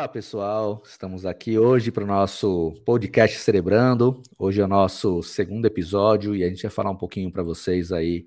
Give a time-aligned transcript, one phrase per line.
[0.00, 4.22] Olá pessoal, estamos aqui hoje para o nosso podcast Cerebrando.
[4.38, 7.92] Hoje é o nosso segundo episódio e a gente vai falar um pouquinho para vocês
[7.92, 8.24] aí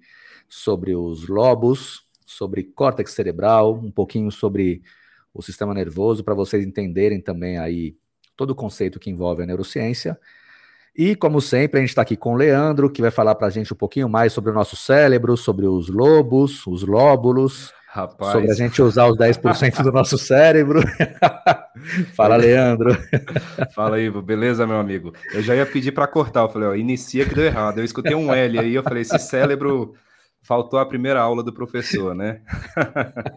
[0.48, 4.84] sobre os lobos, sobre córtex cerebral, um pouquinho sobre
[5.34, 7.98] o sistema nervoso, para vocês entenderem também aí
[8.38, 10.16] todo o conceito que envolve a neurociência.
[10.96, 13.50] E, como sempre, a gente está aqui com o Leandro, que vai falar para a
[13.50, 18.32] gente um pouquinho mais sobre o nosso cérebro, sobre os lobos, os lóbulos, Rapaz.
[18.32, 20.82] sobre a gente usar os 10% do nosso cérebro.
[22.18, 22.98] Fala, Leandro.
[23.76, 24.20] Fala, Ivo.
[24.20, 25.14] Beleza, meu amigo?
[25.32, 26.42] Eu já ia pedir para cortar.
[26.42, 27.78] Eu falei, ó, inicia que deu errado.
[27.78, 29.94] Eu escutei um L aí, eu falei, esse cérebro
[30.42, 32.42] faltou a primeira aula do professor, né?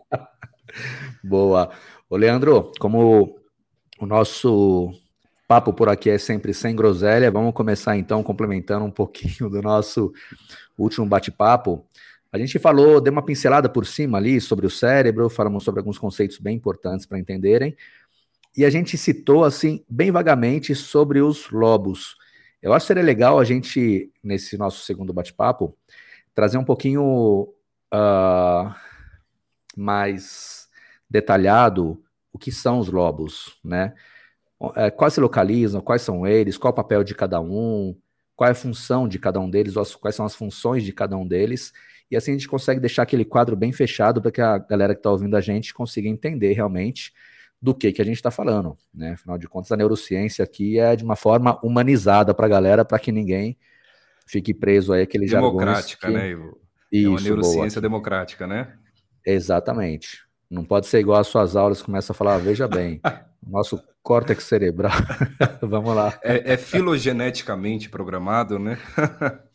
[1.22, 1.68] Boa.
[2.08, 3.38] Ô, Leandro, como
[4.00, 4.90] o nosso
[5.46, 10.14] papo por aqui é sempre sem groselha, vamos começar então complementando um pouquinho do nosso
[10.78, 11.86] último bate-papo.
[12.36, 15.98] A gente falou, deu uma pincelada por cima ali sobre o cérebro, falamos sobre alguns
[15.98, 17.74] conceitos bem importantes para entenderem,
[18.56, 22.14] e a gente citou assim bem vagamente sobre os lobos.
[22.60, 25.76] Eu acho que seria legal a gente, nesse nosso segundo bate-papo,
[26.34, 27.48] trazer um pouquinho
[27.94, 28.74] uh,
[29.76, 30.68] mais
[31.08, 33.94] detalhado o que são os lobos, né?
[34.74, 37.96] É, quais se localizam, quais são eles, qual o papel de cada um,
[38.34, 41.26] qual é a função de cada um deles, quais são as funções de cada um
[41.26, 41.72] deles,
[42.10, 45.00] e assim a gente consegue deixar aquele quadro bem fechado para que a galera que
[45.00, 47.12] está ouvindo a gente consiga entender realmente
[47.60, 49.12] do que, que a gente está falando, né?
[49.12, 52.98] Afinal de contas, a neurociência aqui é de uma forma humanizada para a galera, para
[52.98, 53.56] que ninguém
[54.26, 56.12] fique preso aí aquele Democrática, que...
[56.12, 56.60] né, Ivo?
[56.92, 57.90] Isso, é uma neurociência boa.
[57.90, 58.74] democrática, né?
[59.24, 60.24] Exatamente.
[60.48, 63.00] Não pode ser igual às suas aulas, começa a falar, veja bem,
[63.44, 64.92] nosso córtex cerebral.
[65.60, 66.18] vamos lá.
[66.22, 68.78] É, é, filogeneticamente programado, né?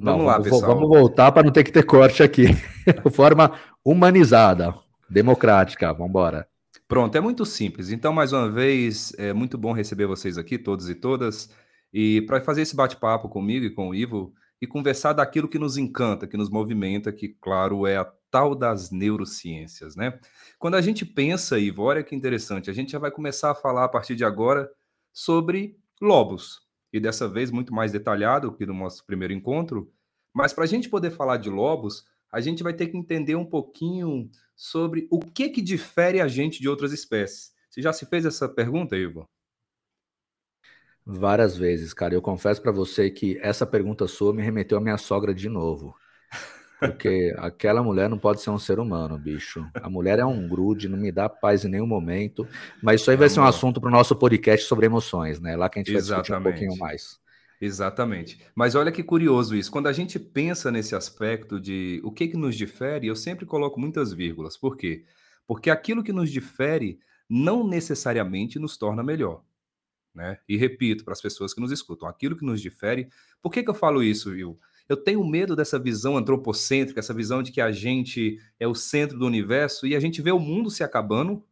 [0.00, 0.74] Não, vamos lá, vamos, pessoal.
[0.74, 2.46] Vamos voltar para não ter que ter corte aqui.
[3.12, 3.52] Forma
[3.84, 4.74] humanizada,
[5.08, 5.92] democrática.
[5.92, 6.48] Vamos embora.
[6.86, 7.90] Pronto, é muito simples.
[7.90, 11.50] Então, mais uma vez, é muito bom receber vocês aqui, todos e todas.
[11.92, 15.76] E para fazer esse bate-papo comigo e com o Ivo e conversar daquilo que nos
[15.76, 20.18] encanta, que nos movimenta, que, claro, é a tal das neurociências, né?
[20.58, 23.84] Quando a gente pensa, Ivo, olha que interessante, a gente já vai começar a falar
[23.84, 24.68] a partir de agora
[25.12, 26.60] sobre lobos,
[26.92, 29.92] e dessa vez muito mais detalhado que no nosso primeiro encontro,
[30.32, 33.44] mas para a gente poder falar de lobos, a gente vai ter que entender um
[33.44, 37.52] pouquinho sobre o que que difere a gente de outras espécies.
[37.70, 39.28] Você já se fez essa pergunta, Ivo?
[41.04, 42.14] Várias vezes, cara.
[42.14, 45.94] Eu confesso para você que essa pergunta sua me remeteu à minha sogra de novo.
[46.78, 49.66] Porque aquela mulher não pode ser um ser humano, bicho.
[49.74, 52.46] A mulher é um grude, não me dá paz em nenhum momento.
[52.82, 55.56] Mas isso aí vai ser um assunto para o nosso podcast sobre emoções, né?
[55.56, 56.30] Lá que a gente Exatamente.
[56.30, 57.18] vai discutir um pouquinho mais.
[57.60, 58.40] Exatamente.
[58.54, 59.70] Mas olha que curioso isso.
[59.70, 63.80] Quando a gente pensa nesse aspecto de o que, que nos difere, eu sempre coloco
[63.80, 64.56] muitas vírgulas.
[64.56, 65.04] Por quê?
[65.46, 69.42] Porque aquilo que nos difere não necessariamente nos torna melhor.
[70.14, 70.38] Né?
[70.48, 73.08] E repito para as pessoas que nos escutam, aquilo que nos difere.
[73.42, 74.58] Por que, que eu falo isso, Will?
[74.88, 79.18] Eu tenho medo dessa visão antropocêntrica, essa visão de que a gente é o centro
[79.18, 81.44] do universo e a gente vê o mundo se acabando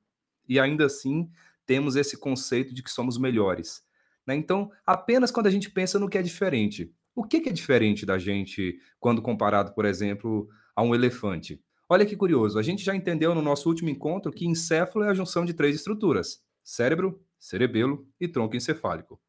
[0.49, 1.31] e ainda assim
[1.67, 3.85] temos esse conceito de que somos melhores.
[4.27, 4.35] Né?
[4.35, 6.93] Então, apenas quando a gente pensa no que é diferente.
[7.15, 11.63] O que, que é diferente da gente quando comparado, por exemplo, a um elefante?
[11.89, 15.15] Olha que curioso, a gente já entendeu no nosso último encontro que encéfalo é a
[15.15, 19.21] junção de três estruturas: cérebro, cerebelo e tronco encefálico.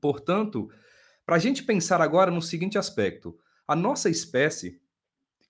[0.00, 0.68] Portanto,
[1.24, 4.80] para a gente pensar agora no seguinte aspecto: a nossa espécie,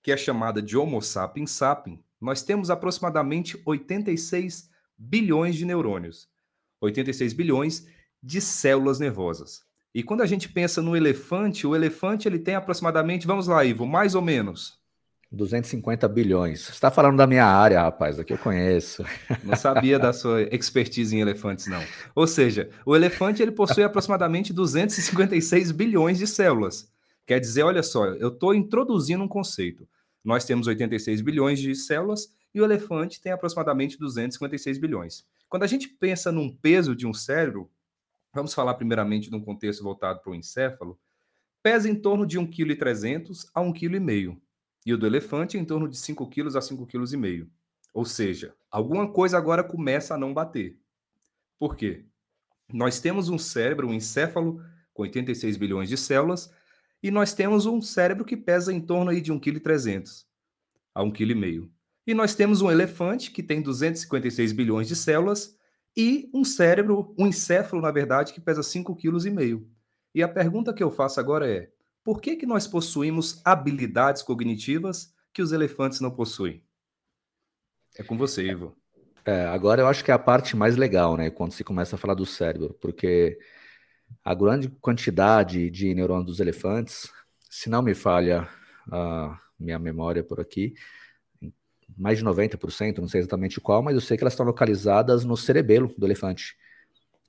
[0.02, 6.28] que é chamada de Homo sapiens sapiens, nós temos aproximadamente 86 bilhões de neurônios,
[6.80, 7.86] 86 bilhões
[8.22, 9.64] de células nervosas.
[9.94, 13.86] E quando a gente pensa no elefante, o elefante ele tem aproximadamente, vamos lá, Ivo,
[13.86, 14.83] mais ou menos
[15.34, 16.62] 250 bilhões.
[16.62, 19.04] Você está falando da minha área, rapaz, aqui eu conheço.
[19.44, 21.82] Não sabia da sua expertise em elefantes, não.
[22.14, 26.90] Ou seja, o elefante ele possui aproximadamente 256 bilhões de células.
[27.26, 29.88] Quer dizer, olha só, eu estou introduzindo um conceito.
[30.22, 35.26] Nós temos 86 bilhões de células e o elefante tem aproximadamente 256 bilhões.
[35.48, 37.70] Quando a gente pensa num peso de um cérebro,
[38.32, 40.98] vamos falar primeiramente de um contexto voltado para o encéfalo,
[41.62, 44.43] pesa em torno de 1,3 kg a 1,5 kg
[44.84, 47.48] e o do elefante em torno de 5 quilos a 5,5 kg.
[47.92, 50.78] Ou seja, alguma coisa agora começa a não bater.
[51.58, 52.04] Por quê?
[52.72, 54.60] Nós temos um cérebro, um encéfalo,
[54.92, 56.50] com 86 bilhões de células,
[57.02, 60.24] e nós temos um cérebro que pesa em torno aí de 1,3 kg
[60.94, 61.70] a 1,5 kg.
[62.06, 65.56] E nós temos um elefante que tem 256 bilhões de células
[65.96, 69.66] e um cérebro, um encéfalo, na verdade, que pesa 5,5 kg.
[70.14, 71.70] E a pergunta que eu faço agora é:
[72.04, 76.62] por que, que nós possuímos habilidades cognitivas que os elefantes não possuem?
[77.96, 78.76] É com você, Ivo.
[79.24, 81.30] É, agora eu acho que é a parte mais legal, né?
[81.30, 83.38] Quando se começa a falar do cérebro, porque
[84.22, 87.10] a grande quantidade de neurônios dos elefantes,
[87.48, 88.46] se não me falha
[88.92, 90.74] a minha memória por aqui,
[91.96, 95.36] mais de 90%, não sei exatamente qual, mas eu sei que elas estão localizadas no
[95.36, 96.56] cerebelo do elefante.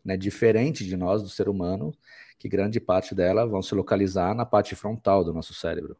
[0.05, 0.15] Né?
[0.15, 1.91] Diferente de nós, do ser humano,
[2.37, 5.97] que grande parte dela vão se localizar na parte frontal do nosso cérebro.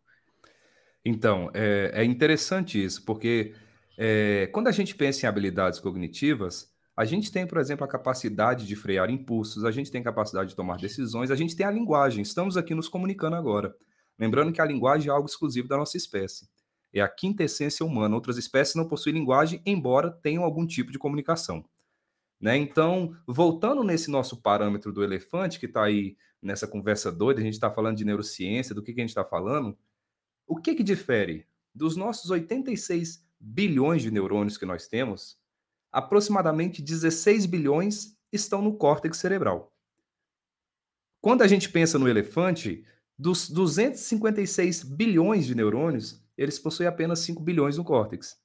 [1.04, 3.54] Então, é, é interessante isso, porque
[3.98, 8.66] é, quando a gente pensa em habilidades cognitivas, a gente tem, por exemplo, a capacidade
[8.66, 12.22] de frear impulsos, a gente tem capacidade de tomar decisões, a gente tem a linguagem,
[12.22, 13.76] estamos aqui nos comunicando agora.
[14.18, 16.48] Lembrando que a linguagem é algo exclusivo da nossa espécie.
[16.94, 18.16] É a quinta essência humana.
[18.16, 21.66] Outras espécies não possuem linguagem, embora tenham algum tipo de comunicação.
[22.46, 22.58] Né?
[22.58, 27.56] Então, voltando nesse nosso parâmetro do elefante, que está aí nessa conversa doida, a gente
[27.56, 29.76] está falando de neurociência, do que, que a gente está falando,
[30.46, 35.40] o que, que difere dos nossos 86 bilhões de neurônios que nós temos,
[35.92, 39.76] aproximadamente 16 bilhões estão no córtex cerebral.
[41.20, 42.86] Quando a gente pensa no elefante,
[43.18, 48.40] dos 256 bilhões de neurônios, eles possuem apenas 5 bilhões no córtex.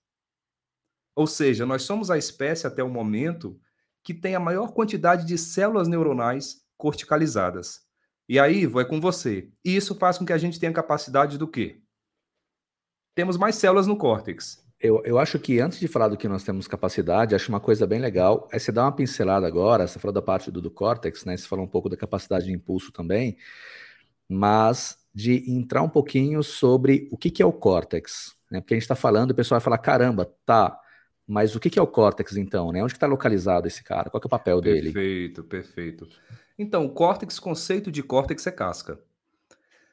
[1.14, 3.60] Ou seja, nós somos a espécie até o momento
[4.02, 7.80] que tem a maior quantidade de células neuronais corticalizadas.
[8.28, 9.50] E aí, vou é com você.
[9.64, 11.80] E isso faz com que a gente tenha capacidade do quê?
[13.14, 14.64] Temos mais células no córtex.
[14.80, 17.86] Eu, eu acho que antes de falar do que nós temos capacidade, acho uma coisa
[17.86, 18.48] bem legal.
[18.50, 21.36] É você dar uma pincelada agora, você falou da parte do, do córtex, né?
[21.36, 23.36] Você falou um pouco da capacidade de impulso também,
[24.28, 28.34] mas de entrar um pouquinho sobre o que, que é o córtex.
[28.50, 28.60] Né?
[28.60, 30.80] Porque a gente está falando, o pessoal vai falar, caramba, tá,
[31.30, 32.72] mas o que, é o córtex então?
[32.72, 32.82] Né?
[32.82, 34.10] Onde está localizado esse cara?
[34.10, 34.92] Qual é o papel dele?
[34.92, 36.08] Perfeito, perfeito.
[36.58, 38.98] Então, o córtex, conceito de córtex é casca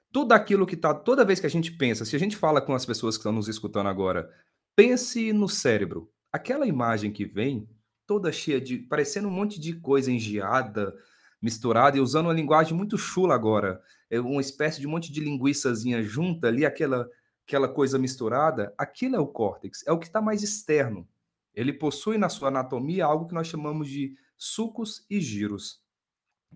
[0.10, 2.74] tudo aquilo que está, toda vez que a gente pensa, se a gente fala com
[2.74, 4.31] as pessoas que estão nos escutando agora,
[4.78, 6.07] Pense no cérebro.
[6.31, 7.68] Aquela imagem que vem,
[8.06, 8.78] toda cheia de.
[8.78, 10.94] parecendo um monte de coisa engiada,
[11.42, 13.81] misturada, e usando uma linguagem muito chula agora.
[14.07, 17.10] É uma espécie de um monte de linguiçazinha junta ali, aquela,
[17.44, 18.72] aquela coisa misturada.
[18.78, 21.07] Aquilo é o córtex, é o que está mais externo.
[21.57, 25.81] Ele possui na sua anatomia algo que nós chamamos de sucos e giros.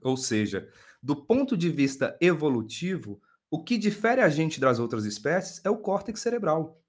[0.01, 0.69] Ou seja,
[1.03, 5.77] do ponto de vista evolutivo, o que difere a gente das outras espécies é o
[5.77, 6.81] córtex cerebral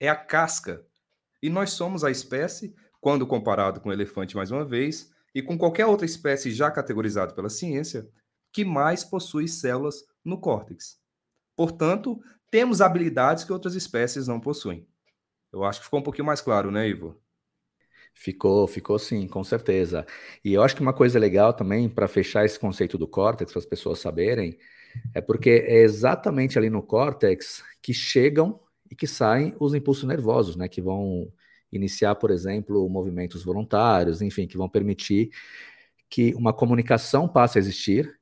[0.00, 0.84] é a casca.
[1.42, 5.56] E nós somos a espécie, quando comparado com o elefante mais uma vez, e com
[5.56, 8.08] qualquer outra espécie já categorizada pela ciência,
[8.52, 10.98] que mais possui células no córtex.
[11.54, 12.20] Portanto,
[12.50, 14.88] temos habilidades que outras espécies não possuem.
[15.52, 17.20] Eu acho que ficou um pouquinho mais claro, né, Ivo?
[18.14, 20.06] Ficou, ficou sim, com certeza.
[20.44, 23.60] E eu acho que uma coisa legal também, para fechar esse conceito do córtex, para
[23.60, 24.58] as pessoas saberem,
[25.14, 28.60] é porque é exatamente ali no córtex que chegam
[28.90, 31.32] e que saem os impulsos nervosos, né, que vão
[31.72, 35.30] iniciar, por exemplo, movimentos voluntários, enfim, que vão permitir
[36.10, 38.19] que uma comunicação passe a existir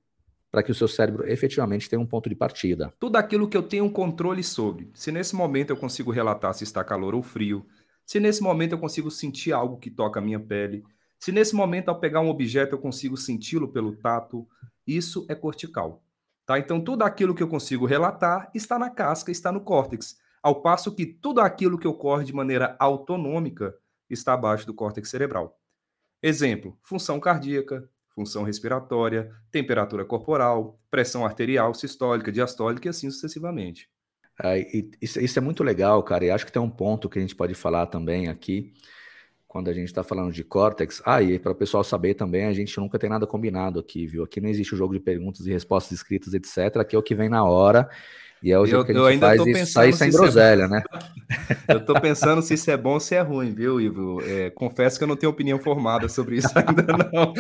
[0.51, 2.93] para que o seu cérebro efetivamente tenha um ponto de partida.
[2.99, 4.91] Tudo aquilo que eu tenho controle sobre.
[4.95, 7.67] Se nesse momento eu consigo relatar se está calor ou frio,
[8.05, 10.85] se nesse momento eu consigo sentir algo que toca a minha pele,
[11.19, 14.49] se nesse momento ao pegar um objeto eu consigo senti-lo pelo tato,
[14.87, 16.03] isso é cortical.
[16.47, 16.59] Tá?
[16.59, 20.95] Então tudo aquilo que eu consigo relatar está na casca, está no córtex ao passo
[20.95, 23.75] que tudo aquilo que ocorre de maneira autonômica
[24.09, 25.59] está abaixo do córtex cerebral.
[26.23, 27.89] Exemplo: função cardíaca,
[28.19, 33.89] função respiratória, temperatura corporal, pressão arterial, sistólica, diastólica e assim sucessivamente.
[34.43, 34.59] É,
[35.01, 37.37] isso, isso, é muito legal, cara, e acho que tem um ponto que a gente
[37.37, 38.73] pode falar também aqui,
[39.47, 41.01] quando a gente está falando de córtex.
[41.07, 44.25] Ah, e para o pessoal saber também, a gente nunca tem nada combinado aqui, viu?
[44.25, 46.79] Aqui não existe o jogo de perguntas e respostas escritas, etc.
[46.79, 47.89] Aqui é o que vem na hora.
[48.43, 50.69] E é o eu, que a gente ainda faz e sair sem é groselha, é...
[50.69, 50.83] né?
[51.69, 54.23] eu tô pensando se isso é bom ou se é ruim, viu, Ivo?
[54.25, 57.35] É, confesso que eu não tenho opinião formada sobre isso ainda não.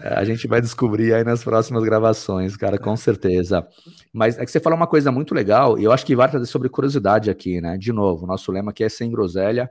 [0.00, 3.66] É, a gente vai descobrir aí nas próximas gravações, cara, com certeza.
[4.12, 6.46] Mas é que você falou uma coisa muito legal, e eu acho que vai trazer
[6.46, 7.76] sobre curiosidade aqui, né?
[7.76, 9.70] De novo, nosso lema aqui é sem groselha,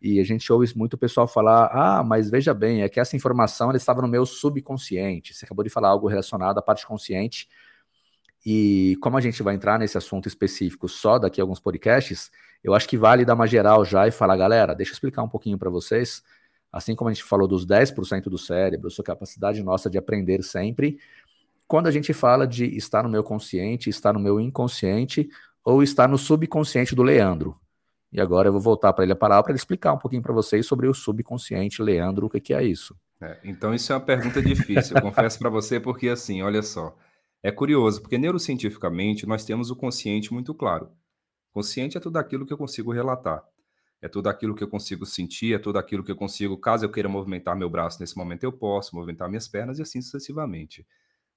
[0.00, 3.16] e a gente ouve muito o pessoal falar: ah, mas veja bem, é que essa
[3.16, 5.34] informação ela estava no meu subconsciente.
[5.34, 7.48] Você acabou de falar algo relacionado à parte consciente
[8.50, 12.30] e como a gente vai entrar nesse assunto específico só daqui a alguns podcasts,
[12.64, 15.28] eu acho que vale dar uma geral já e falar, galera, deixa eu explicar um
[15.28, 16.22] pouquinho para vocês.
[16.72, 20.98] Assim como a gente falou dos 10% do cérebro, sua capacidade nossa de aprender sempre,
[21.66, 25.28] quando a gente fala de estar no meu consciente, estar no meu inconsciente
[25.62, 27.54] ou estar no subconsciente do Leandro.
[28.10, 30.32] E agora eu vou voltar para ele a palavra para ele explicar um pouquinho para
[30.32, 32.96] vocês sobre o subconsciente, Leandro, o que, é isso.
[33.20, 36.96] É, então, isso é uma pergunta difícil, eu confesso para você, porque assim, olha só.
[37.42, 40.92] É curioso, porque neurocientificamente nós temos o consciente muito claro.
[41.52, 43.44] Consciente é tudo aquilo que eu consigo relatar.
[44.00, 46.90] é tudo aquilo que eu consigo sentir, é tudo aquilo que eu consigo, caso eu
[46.90, 50.86] queira movimentar meu braço nesse momento, eu posso movimentar minhas pernas e assim sucessivamente,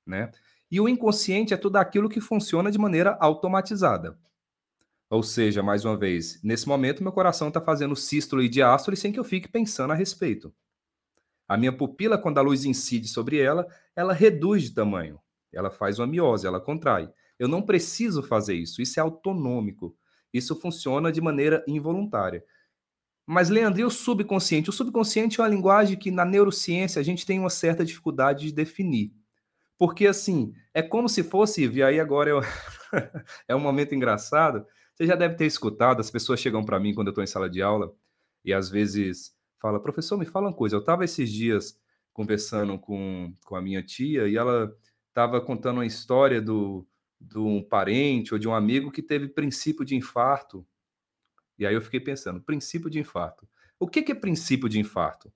[0.05, 0.31] né?
[0.71, 4.17] E o inconsciente é tudo aquilo que funciona de maneira automatizada.
[5.09, 9.11] Ou seja, mais uma vez, nesse momento meu coração está fazendo sístole e diástole sem
[9.11, 10.53] que eu fique pensando a respeito.
[11.47, 15.19] A minha pupila, quando a luz incide sobre ela, ela reduz de tamanho.
[15.53, 17.09] Ela faz uma miose, ela contrai.
[17.37, 19.95] Eu não preciso fazer isso, isso é autonômico.
[20.33, 22.43] Isso funciona de maneira involuntária.
[23.25, 24.69] Mas, Leandro, e o subconsciente?
[24.69, 28.53] O subconsciente é uma linguagem que na neurociência a gente tem uma certa dificuldade de
[28.53, 29.13] definir.
[29.77, 32.41] Porque, assim, é como se fosse, e aí agora eu...
[33.47, 34.65] é um momento engraçado.
[34.93, 37.49] Você já deve ter escutado, as pessoas chegam para mim quando eu estou em sala
[37.49, 37.91] de aula
[38.45, 40.75] e às vezes fala, professor, me fala uma coisa.
[40.75, 41.79] Eu estava esses dias
[42.13, 44.71] conversando com, com a minha tia e ela
[45.11, 46.87] estava contando uma história do,
[47.19, 50.65] de um parente ou de um amigo que teve princípio de infarto.
[51.59, 53.47] E aí eu fiquei pensando, princípio de infarto.
[53.79, 55.31] O que, que é princípio de infarto?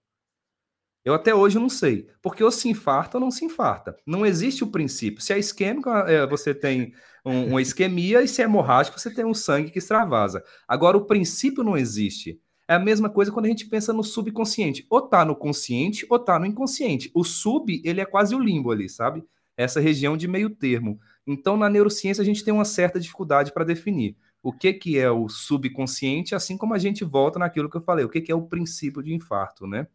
[1.03, 3.95] Eu até hoje não sei, porque ou se infarta ou não se infarta.
[4.07, 5.21] Não existe o princípio.
[5.21, 9.23] Se é isquêmico, é, você tem um, uma isquemia, e se é hemorrágico, você tem
[9.23, 10.43] um sangue que extravasa.
[10.67, 12.41] Agora, o princípio não existe.
[12.67, 14.87] É a mesma coisa quando a gente pensa no subconsciente.
[14.89, 17.11] Ou tá no consciente ou tá no inconsciente.
[17.13, 19.23] O sub, ele é quase o limbo ali, sabe?
[19.57, 20.99] Essa região de meio termo.
[21.25, 25.09] Então, na neurociência, a gente tem uma certa dificuldade para definir o que, que é
[25.09, 28.35] o subconsciente, assim como a gente volta naquilo que eu falei, o que, que é
[28.35, 29.87] o princípio de infarto, né?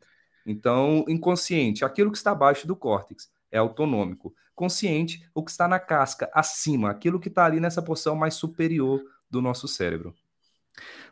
[0.44, 4.34] Então, inconsciente, aquilo que está abaixo do córtex, é autonômico.
[4.52, 9.00] Consciente, o que está na casca, acima, aquilo que está ali nessa porção mais superior
[9.30, 10.12] do nosso cérebro.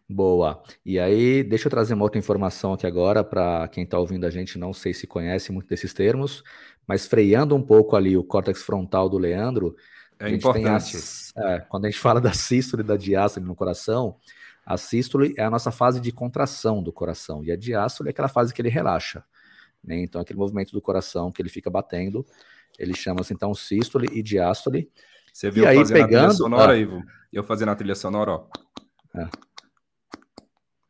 [0.08, 0.60] Boa.
[0.84, 4.30] E aí, deixa eu trazer uma outra informação aqui agora para quem está ouvindo a
[4.30, 6.42] gente, não sei se conhece muito desses termos,
[6.88, 9.76] mas freando um pouco ali o córtex frontal do Leandro,
[10.18, 10.96] é importante.
[11.36, 14.16] é, quando a gente fala da sístole e da diástole no coração,
[14.64, 18.28] a sístole é a nossa fase de contração do coração e a diástole é aquela
[18.28, 19.22] fase que ele relaxa.
[19.84, 20.00] Né?
[20.00, 22.26] Então, aquele movimento do coração que ele fica batendo,
[22.78, 24.90] ele chama-se então sístole e diástole.
[25.32, 27.02] Você viu e aí, fazendo pegando, a trilha sonora, ah, Ivo?
[27.30, 28.46] Eu fazendo a trilha sonora, ó.
[29.14, 29.28] É,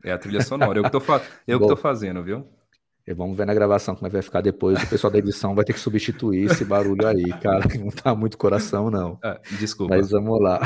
[0.05, 0.79] é a trilha sonora.
[0.79, 1.21] Eu que tô, fa...
[1.47, 2.49] eu que tô fazendo, viu?
[3.09, 4.83] E vamos ver na gravação como é que vai ficar depois.
[4.83, 7.65] O pessoal da edição vai ter que substituir esse barulho aí, cara.
[7.81, 9.19] Não tá muito coração, não.
[9.25, 9.97] Ah, desculpa.
[9.97, 10.61] Mas vamos lá.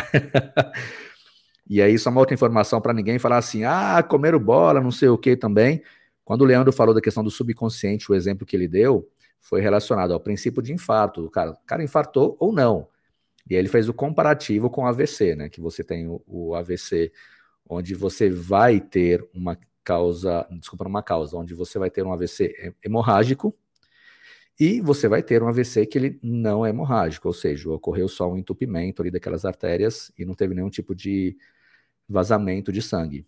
[1.70, 5.08] e aí, só uma outra informação para ninguém falar assim: ah, comeram bola, não sei
[5.08, 5.84] o que também.
[6.24, 9.08] Quando o Leandro falou da questão do subconsciente, o exemplo que ele deu
[9.38, 11.24] foi relacionado ao princípio de infarto.
[11.24, 12.88] O cara, o cara infartou ou não.
[13.48, 15.48] E aí ele fez o comparativo com o AVC, né?
[15.48, 17.12] Que você tem o, o AVC,
[17.68, 22.74] onde você vai ter uma causa, desculpa, uma causa, onde você vai ter um AVC
[22.84, 23.54] hemorrágico
[24.58, 28.30] e você vai ter um AVC que ele não é hemorrágico, ou seja, ocorreu só
[28.30, 31.36] um entupimento ali daquelas artérias e não teve nenhum tipo de
[32.08, 33.26] vazamento de sangue.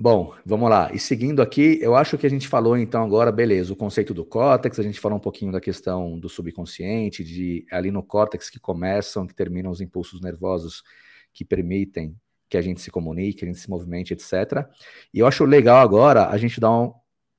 [0.00, 0.92] Bom, vamos lá.
[0.94, 4.24] E seguindo aqui, eu acho que a gente falou então agora, beleza, o conceito do
[4.24, 8.60] córtex, a gente falou um pouquinho da questão do subconsciente, de ali no córtex que
[8.60, 10.84] começam, que terminam os impulsos nervosos
[11.32, 12.16] que permitem
[12.48, 14.66] que a gente se comunique, que a gente se movimente, etc.
[15.12, 16.92] E eu acho legal agora a gente dar um,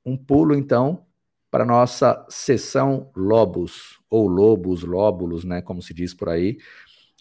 [0.06, 1.06] um pulo, então,
[1.50, 6.58] para nossa sessão lobos, ou lobos, lóbulos, né, como se diz por aí.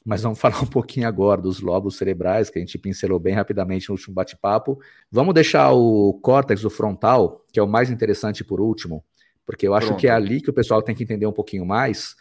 [0.04, 3.88] Mas vamos falar um pouquinho agora dos lobos cerebrais, que a gente pincelou bem rapidamente
[3.88, 4.78] no último bate-papo.
[5.10, 9.04] Vamos deixar o córtex, o frontal, que é o mais interessante por último,
[9.46, 10.00] porque eu acho Pronto.
[10.00, 12.14] que é ali que o pessoal tem que entender um pouquinho mais.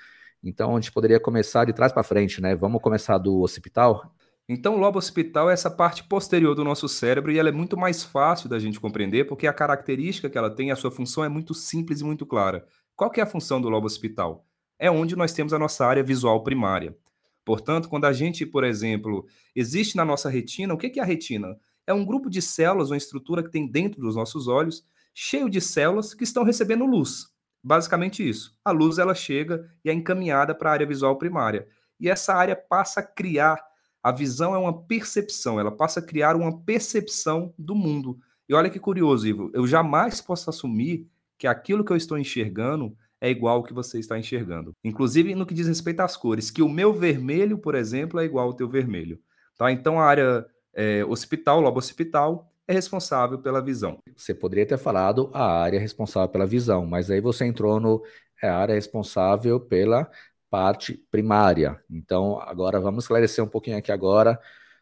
[0.44, 2.56] Então, a gente poderia começar de trás para frente, né?
[2.56, 4.14] Vamos começar do occipital?
[4.50, 7.76] Então, o lobo occipital é essa parte posterior do nosso cérebro e ela é muito
[7.76, 11.28] mais fácil da gente compreender porque a característica que ela tem, a sua função é
[11.28, 12.66] muito simples e muito clara.
[12.96, 14.46] Qual que é a função do lobo occipital?
[14.80, 16.96] É onde nós temos a nossa área visual primária.
[17.44, 21.58] Portanto, quando a gente, por exemplo, existe na nossa retina, o que é a retina?
[21.86, 25.60] É um grupo de células, uma estrutura que tem dentro dos nossos olhos, cheio de
[25.60, 27.28] células que estão recebendo luz.
[27.62, 28.58] Basicamente isso.
[28.64, 31.68] A luz ela chega e é encaminhada para a área visual primária.
[32.00, 33.62] E essa área passa a criar
[34.08, 38.18] a visão é uma percepção, ela passa a criar uma percepção do mundo.
[38.48, 41.06] E olha que curioso, Ivo, eu jamais posso assumir
[41.38, 44.72] que aquilo que eu estou enxergando é igual ao que você está enxergando.
[44.82, 48.48] Inclusive no que diz respeito às cores, que o meu vermelho, por exemplo, é igual
[48.48, 49.20] ao teu vermelho.
[49.58, 49.70] Tá?
[49.74, 53.98] Então a área é, hospital, lobo hospital, é responsável pela visão.
[54.16, 58.02] Você poderia ter falado a área responsável pela visão, mas aí você entrou no
[58.42, 60.10] é a área responsável pela
[60.58, 61.80] parte primária.
[61.88, 64.40] Então, agora vamos esclarecer um pouquinho aqui agora,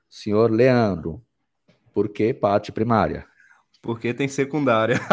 [0.10, 1.22] senhor Leandro,
[1.94, 3.26] por que parte primária?
[3.82, 4.98] Porque tem secundária.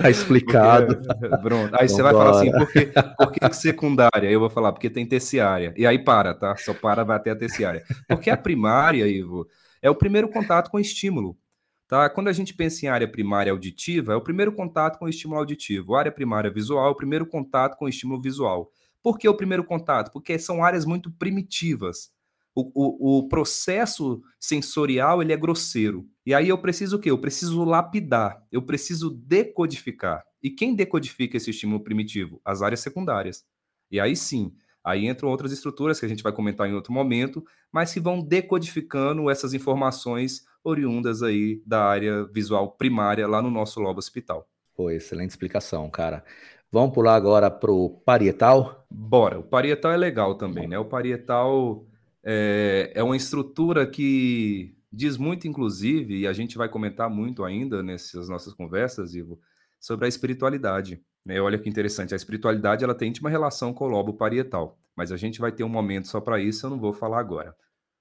[0.00, 0.96] tá explicado.
[0.96, 1.76] Porque, pronto.
[1.78, 4.28] Aí você vai falar assim, por que, por que secundária?
[4.28, 5.72] Eu vou falar, porque tem terciária.
[5.76, 6.56] E aí para, tá?
[6.56, 7.84] Só para, vai até a terciária.
[8.08, 9.46] Porque a primária, Ivo,
[9.80, 11.38] é o primeiro contato com o estímulo.
[11.88, 12.10] Tá?
[12.10, 15.38] Quando a gente pensa em área primária auditiva, é o primeiro contato com o estímulo
[15.38, 15.94] auditivo.
[15.94, 18.72] Área primária visual é o primeiro contato com o estímulo visual.
[19.02, 20.10] Por que o primeiro contato?
[20.10, 22.10] Porque são áreas muito primitivas.
[22.52, 26.08] O, o, o, processo sensorial ele é grosseiro.
[26.24, 27.10] E aí eu preciso o quê?
[27.10, 30.24] Eu preciso lapidar, eu preciso decodificar.
[30.42, 32.40] E quem decodifica esse estímulo primitivo?
[32.44, 33.44] As áreas secundárias.
[33.90, 34.52] E aí sim,
[34.86, 38.22] aí entram outras estruturas que a gente vai comentar em outro momento, mas que vão
[38.22, 44.48] decodificando essas informações oriundas aí da área visual primária lá no nosso lobo hospital.
[44.76, 46.24] Pô, excelente explicação, cara.
[46.70, 48.86] Vamos pular agora para o parietal?
[48.88, 49.40] Bora.
[49.40, 50.78] O parietal é legal também, né?
[50.78, 51.84] O parietal
[52.22, 57.82] é, é uma estrutura que diz muito, inclusive, e a gente vai comentar muito ainda
[57.82, 59.40] nessas nossas conversas, Ivo,
[59.80, 61.02] sobre a espiritualidade.
[61.26, 61.40] Né?
[61.40, 65.16] Olha que interessante, a espiritualidade ela tem íntima relação com o lobo parietal, mas a
[65.16, 67.54] gente vai ter um momento só para isso, eu não vou falar agora.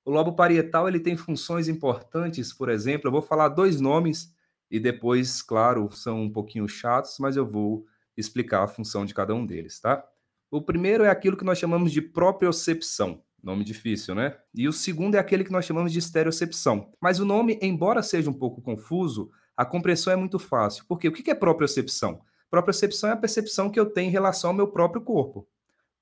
[0.06, 4.32] O lobo parietal ele tem funções importantes, por exemplo, eu vou falar dois nomes
[4.70, 9.34] e depois, claro, são um pouquinho chatos, mas eu vou explicar a função de cada
[9.34, 10.08] um deles, tá?
[10.52, 13.24] O primeiro é aquilo que nós chamamos de propriocepção.
[13.42, 14.38] Nome difícil, né?
[14.54, 16.94] E o segundo é aquele que nós chamamos de estereocepção.
[17.02, 20.86] Mas o nome, embora seja um pouco confuso, a compreensão é muito fácil.
[20.88, 22.22] Porque o que é propriocepção?
[22.50, 25.48] Propriocepção é a percepção que eu tenho em relação ao meu próprio corpo.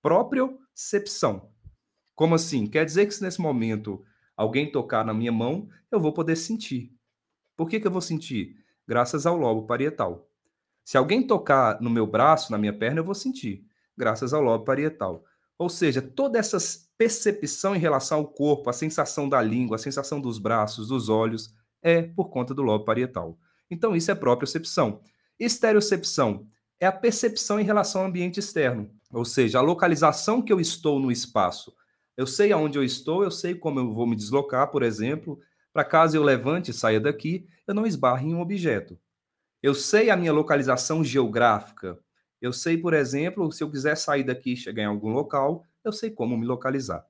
[0.02, 1.50] Propriocepção.
[2.16, 2.68] Como assim?
[2.68, 4.04] Quer dizer que se nesse momento
[4.36, 6.94] alguém tocar na minha mão, eu vou poder sentir.
[7.56, 8.58] Por que, que eu vou sentir?
[8.88, 10.28] Graças ao lobo parietal.
[10.84, 14.66] Se alguém tocar no meu braço, na minha perna, eu vou sentir, graças ao lobo
[14.66, 15.24] parietal.
[15.58, 16.58] Ou seja, toda essa
[16.98, 21.54] percepção em relação ao corpo, a sensação da língua, a sensação dos braços, dos olhos,
[21.82, 23.38] é por conta do lobo parietal.
[23.70, 25.00] Então, isso é propriocepção.
[25.40, 26.48] Estereocepção
[26.80, 31.00] é a percepção em relação ao ambiente externo, ou seja, a localização que eu estou
[31.00, 31.74] no espaço.
[32.16, 35.40] Eu sei aonde eu estou, eu sei como eu vou me deslocar, por exemplo,
[35.72, 39.00] para caso eu levante e saia daqui, eu não esbarre em um objeto.
[39.62, 41.98] Eu sei a minha localização geográfica.
[42.42, 45.92] Eu sei, por exemplo, se eu quiser sair daqui e chegar em algum local, eu
[45.92, 47.04] sei como me localizar.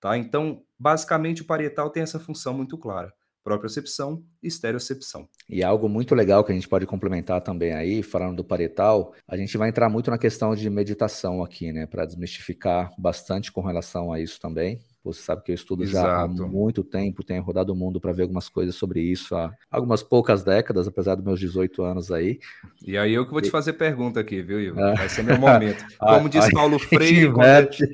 [0.00, 0.16] Tá?
[0.16, 3.14] Então, basicamente, o parietal tem essa função muito clara
[3.48, 5.28] propriocepção e estereocepção.
[5.48, 9.36] E algo muito legal que a gente pode complementar também aí, falando do parietal, a
[9.36, 14.12] gente vai entrar muito na questão de meditação aqui, né, para desmistificar bastante com relação
[14.12, 14.80] a isso também.
[15.04, 16.06] Você sabe que eu estudo Exato.
[16.06, 19.50] já há muito tempo, tenho rodado o mundo para ver algumas coisas sobre isso há
[19.70, 22.38] algumas poucas décadas, apesar dos meus 18 anos aí.
[22.84, 24.80] E aí eu que vou te fazer pergunta aqui, viu, Ivo?
[24.80, 24.96] É.
[24.96, 25.84] Vai ser meu momento.
[25.98, 27.32] Como diz Paulo Freire,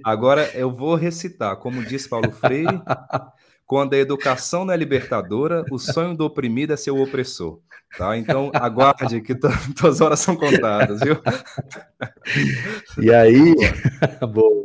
[0.02, 2.66] agora eu vou recitar, como diz Paulo Freire,
[3.66, 7.60] quando a educação não é libertadora, o sonho do oprimido é ser o opressor.
[7.96, 8.16] Tá?
[8.16, 9.34] Então, aguarde que
[9.76, 11.16] tuas horas são contadas, viu?
[13.00, 13.54] E aí,
[14.32, 14.64] boa.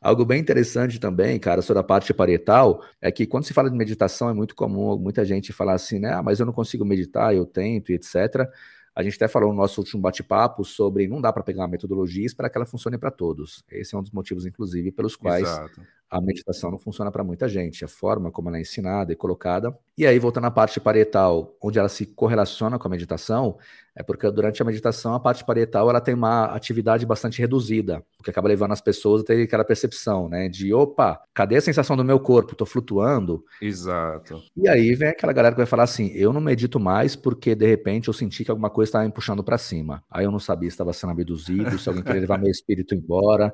[0.00, 3.76] Algo bem interessante também, cara, sobre a parte parietal, é que quando se fala de
[3.76, 6.12] meditação é muito comum muita gente falar assim, né?
[6.12, 8.48] Ah, mas eu não consigo meditar, eu tento, etc.
[8.94, 12.22] A gente até falou no nosso último bate-papo sobre não dá para pegar uma metodologia
[12.22, 13.64] e esperar que ela funcione para todos.
[13.70, 17.48] Esse é um dos motivos, inclusive, pelos quais Exato a meditação não funciona para muita
[17.48, 19.76] gente, a forma como ela é ensinada e colocada.
[19.96, 23.58] E aí, voltando à parte parietal, onde ela se correlaciona com a meditação,
[23.94, 28.22] é porque durante a meditação a parte parietal ela tem uma atividade bastante reduzida, o
[28.22, 31.96] que acaba levando as pessoas a ter aquela percepção, né, de opa, cadê a sensação
[31.96, 32.52] do meu corpo?
[32.52, 33.44] Estou flutuando.
[33.60, 34.40] Exato.
[34.56, 37.66] E aí vem aquela galera que vai falar assim: eu não medito mais porque de
[37.66, 40.02] repente eu senti que alguma coisa estava me puxando para cima.
[40.08, 43.52] Aí eu não sabia se estava sendo abduzido, se alguém queria levar meu espírito embora,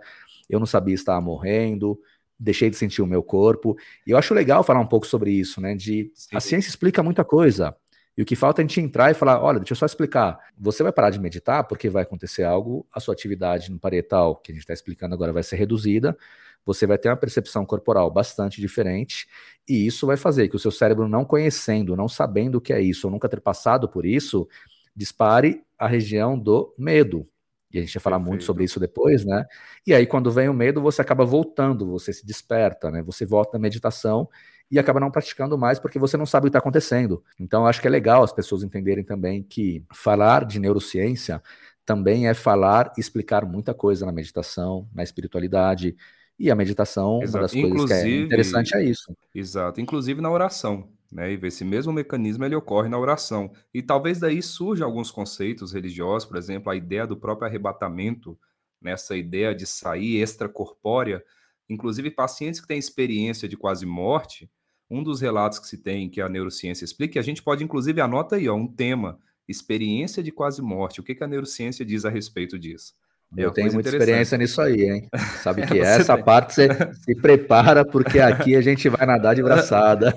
[0.49, 1.99] eu não sabia se estava morrendo
[2.39, 3.77] deixei de sentir o meu corpo.
[4.07, 5.75] E eu acho legal falar um pouco sobre isso, né?
[5.75, 6.37] De Sim.
[6.37, 7.75] a ciência explica muita coisa.
[8.17, 10.39] E o que falta é a gente entrar e falar: olha, deixa eu só explicar.
[10.59, 14.53] Você vai parar de meditar porque vai acontecer algo, a sua atividade no parietal, que
[14.53, 16.17] a gente está explicando agora, vai ser reduzida.
[16.65, 19.27] Você vai ter uma percepção corporal bastante diferente,
[19.69, 22.81] e isso vai fazer que o seu cérebro, não conhecendo, não sabendo o que é
[22.81, 24.49] isso, ou nunca ter passado por isso,
[24.97, 27.27] dispare a região do medo,
[27.75, 28.31] e a gente vai falar Perfeito.
[28.31, 29.45] muito sobre isso depois, né?
[29.85, 33.03] E aí, quando vem o medo, você acaba voltando, você se desperta, né?
[33.03, 34.29] Você volta na meditação
[34.71, 37.23] e acaba não praticando mais porque você não sabe o que está acontecendo.
[37.39, 41.43] Então, acho que é legal as pessoas entenderem também que falar de neurociência
[41.85, 45.97] também é falar e explicar muita coisa na meditação, na espiritualidade.
[46.39, 47.37] E a meditação, Exato.
[47.37, 49.17] uma das Inclusive, coisas que é interessante é isso.
[49.35, 49.81] Exato.
[49.81, 51.33] Inclusive na oração né?
[51.33, 53.53] E esse mesmo mecanismo ele ocorre na oração.
[53.73, 58.37] E talvez daí surjam alguns conceitos religiosos, por exemplo, a ideia do próprio arrebatamento,
[58.83, 61.25] nessa ideia de sair extracorpórea.
[61.69, 64.51] Inclusive, pacientes que têm experiência de quase morte,
[64.91, 68.35] um dos relatos que se tem que a neurociência explica, a gente pode, inclusive, anota
[68.37, 71.01] aí, ó, um tema, experiência de quase morte.
[71.01, 72.93] O que, que a neurociência diz a respeito disso?
[73.37, 75.09] É eu tenho muita experiência nisso aí, hein?
[75.43, 76.25] Sabe que essa tem.
[76.25, 76.69] parte você
[77.05, 80.15] se prepara, porque aqui a gente vai nadar de braçada.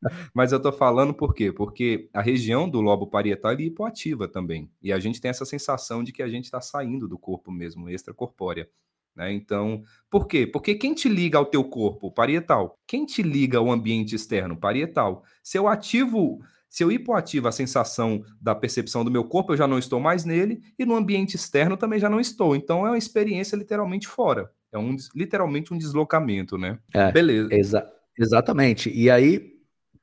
[0.34, 1.52] Mas eu tô falando por quê?
[1.52, 4.70] Porque a região do lobo parietal é hipoativa também.
[4.82, 7.88] E a gente tem essa sensação de que a gente está saindo do corpo mesmo,
[7.88, 8.68] extracorpórea.
[9.14, 9.32] Né?
[9.32, 10.46] Então, por quê?
[10.46, 12.10] Porque quem te liga ao teu corpo?
[12.10, 12.78] Parietal.
[12.86, 14.56] Quem te liga ao ambiente externo?
[14.56, 15.22] Parietal.
[15.42, 19.66] Se eu ativo se eu hipoativo a sensação da percepção do meu corpo, eu já
[19.66, 22.54] não estou mais nele, e no ambiente externo também já não estou.
[22.54, 24.48] Então é uma experiência literalmente fora.
[24.72, 26.78] É um, literalmente um deslocamento, né?
[26.94, 27.52] É, Beleza.
[27.52, 28.88] Exa exatamente.
[28.88, 29.54] E aí,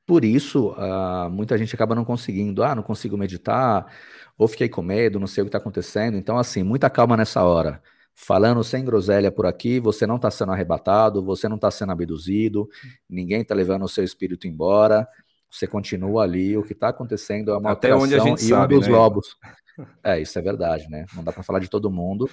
[0.06, 2.62] por isso, uh, muita gente acaba não conseguindo.
[2.62, 3.90] Ah, não consigo meditar,
[4.36, 6.18] ou fiquei com medo, não sei o que está acontecendo.
[6.18, 7.82] Então, assim, muita calma nessa hora.
[8.14, 12.68] Falando sem groselha por aqui, você não está sendo arrebatado, você não está sendo abduzido,
[13.08, 15.08] ninguém está levando o seu espírito embora
[15.50, 18.74] você continua ali, o que está acontecendo é uma Até onde a gente e sabe,
[18.74, 18.94] um dos né?
[18.94, 19.36] lobos.
[20.02, 21.06] É, isso é verdade, né?
[21.14, 22.28] Não dá para falar de todo mundo,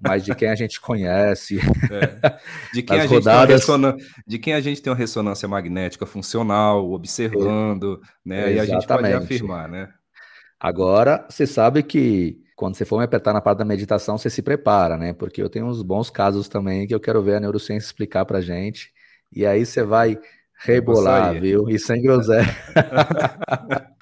[0.00, 1.58] mas de quem a gente conhece.
[1.90, 2.38] É.
[2.72, 3.40] De, quem a rodadas...
[3.40, 3.96] gente ressonan...
[4.26, 8.28] de quem a gente tem uma ressonância magnética funcional, observando, é.
[8.28, 8.52] né?
[8.54, 9.88] E a gente pode afirmar, né?
[10.58, 14.42] Agora, você sabe que quando você for me apertar na parte da meditação, você se
[14.42, 15.12] prepara, né?
[15.12, 18.40] Porque eu tenho uns bons casos também que eu quero ver a neurociência explicar pra
[18.40, 18.90] gente.
[19.30, 20.18] E aí você vai
[20.58, 21.68] Rebolar, viu?
[21.68, 22.46] E sem groselha.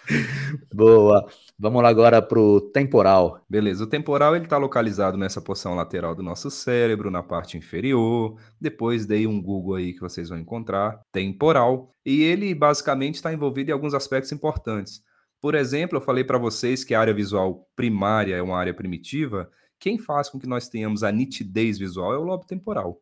[0.73, 1.27] Boa.
[1.59, 3.41] Vamos lá agora para o temporal.
[3.49, 8.39] Beleza, o temporal ele está localizado nessa porção lateral do nosso cérebro, na parte inferior.
[8.61, 11.01] Depois dei um Google aí que vocês vão encontrar.
[11.13, 11.93] Temporal.
[12.05, 15.03] E ele basicamente está envolvido em alguns aspectos importantes.
[15.41, 19.51] Por exemplo, eu falei para vocês que a área visual primária é uma área primitiva.
[19.79, 23.01] Quem faz com que nós tenhamos a nitidez visual é o lobo temporal.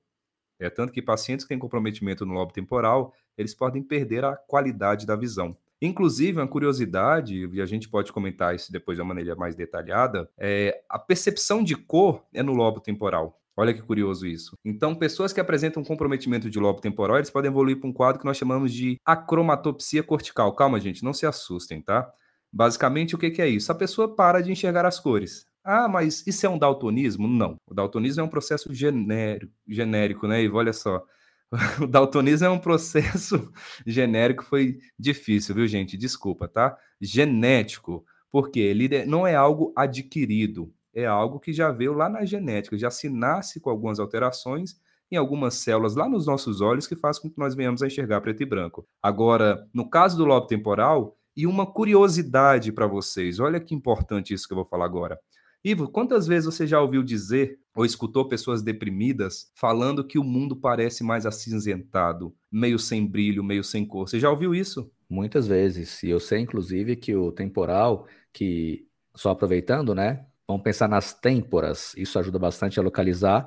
[0.59, 5.07] É tanto que pacientes que têm comprometimento no lobo temporal, eles podem perder a qualidade
[5.07, 5.57] da visão.
[5.81, 10.31] Inclusive, uma curiosidade, e a gente pode comentar isso depois de uma maneira mais detalhada,
[10.39, 13.43] é a percepção de cor é no lobo temporal.
[13.57, 14.57] Olha que curioso isso.
[14.65, 18.25] Então, pessoas que apresentam comprometimento de lobo temporal, eles podem evoluir para um quadro que
[18.25, 20.55] nós chamamos de acromatopsia cortical.
[20.55, 22.11] Calma, gente, não se assustem, tá?
[22.51, 23.71] Basicamente, o que, é isso?
[23.71, 25.47] A pessoa para de enxergar as cores.
[25.65, 27.29] Ah, mas isso é um daltonismo?
[27.29, 27.57] Não.
[27.67, 30.59] O daltonismo é um processo genérico, genérico né, Ivo?
[30.59, 31.05] Olha só.
[31.83, 33.53] O daltonismo é um processo
[33.87, 35.97] genérico, foi difícil, viu, gente?
[35.97, 36.77] Desculpa, tá?
[37.01, 42.79] Genético, porque ele não é algo adquirido, é algo que já veio lá na genética,
[42.79, 47.19] já se nasce com algumas alterações em algumas células lá nos nossos olhos que faz
[47.19, 48.87] com que nós venhamos a enxergar preto e branco.
[49.03, 54.47] Agora, no caso do lobo temporal, e uma curiosidade para vocês, olha que importante isso
[54.47, 55.19] que eu vou falar agora.
[55.65, 60.57] Ivo, quantas vezes você já ouviu dizer ou escutou pessoas deprimidas falando que o mundo
[60.57, 64.09] parece mais acinzentado, meio sem brilho, meio sem cor?
[64.09, 64.91] Você já ouviu isso?
[65.09, 66.03] Muitas vezes.
[66.03, 70.27] E eu sei, inclusive, que o temporal, que só aproveitando, né?
[70.49, 73.47] Vamos pensar nas têmporas, isso ajuda bastante a localizar.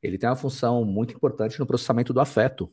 [0.00, 2.68] Ele tem uma função muito importante no processamento do afeto.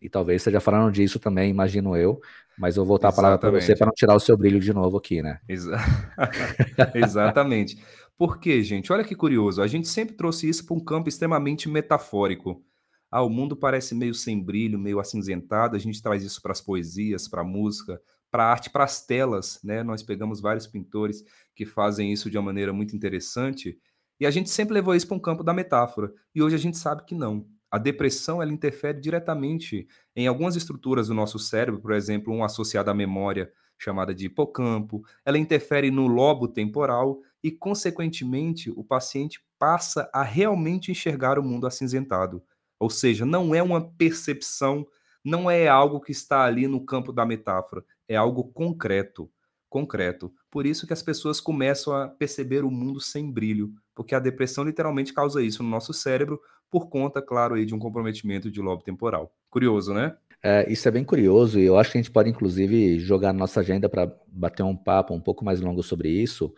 [0.00, 2.20] E talvez esteja falando disso também, imagino eu,
[2.56, 3.34] mas eu vou voltar Exatamente.
[3.34, 5.40] a palavra para você para não tirar o seu brilho de novo aqui, né?
[5.48, 5.76] Exa...
[6.94, 7.78] Exatamente.
[8.18, 8.92] Por quê, gente?
[8.92, 9.62] Olha que curioso.
[9.62, 12.64] A gente sempre trouxe isso para um campo extremamente metafórico.
[13.10, 15.76] Ah, o mundo parece meio sem brilho, meio acinzentado.
[15.76, 18.00] A gente traz isso para as poesias, para a música,
[18.30, 19.82] para a arte, para as telas, né?
[19.84, 21.22] Nós pegamos vários pintores
[21.54, 23.78] que fazem isso de uma maneira muito interessante.
[24.20, 26.12] E a gente sempre levou isso para um campo da metáfora.
[26.34, 27.46] E hoje a gente sabe que não.
[27.70, 32.90] A depressão ela interfere diretamente em algumas estruturas do nosso cérebro, por exemplo, um associado
[32.90, 35.02] à memória chamada de hipocampo.
[35.24, 41.66] Ela interfere no lobo temporal e, consequentemente, o paciente passa a realmente enxergar o mundo
[41.66, 42.42] acinzentado.
[42.78, 44.86] Ou seja, não é uma percepção,
[45.24, 49.30] não é algo que está ali no campo da metáfora, é algo concreto,
[49.68, 50.32] concreto.
[50.50, 54.64] Por isso que as pessoas começam a perceber o mundo sem brilho, porque a depressão
[54.64, 58.82] literalmente causa isso no nosso cérebro, por conta, claro, aí de um comprometimento de lobo
[58.82, 59.32] temporal.
[59.50, 60.16] Curioso, né?
[60.42, 63.60] É, isso é bem curioso e eu acho que a gente pode, inclusive, jogar nossa
[63.60, 66.54] agenda para bater um papo um pouco mais longo sobre isso,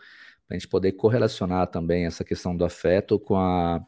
[0.51, 3.81] a gente poder correlacionar também essa questão do afeto com a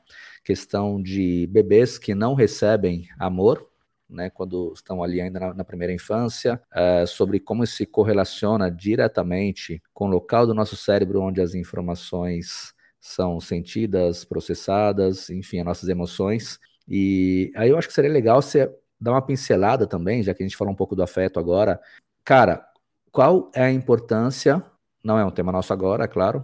[0.44, 3.70] questão de bebês que não recebem amor,
[4.10, 9.82] né, quando estão ali ainda na, na primeira infância, é, sobre como se correlaciona diretamente
[9.94, 15.90] com o local do nosso cérebro onde as informações são sentidas, processadas, enfim, as nossas
[15.90, 16.60] emoções.
[16.88, 20.46] E aí eu acho que seria legal você dar uma pincelada também, já que a
[20.48, 21.80] gente falou um pouco do afeto agora.
[22.24, 22.66] Cara,
[23.12, 24.64] qual é a importância
[25.04, 26.44] não é um tema nosso agora, é claro,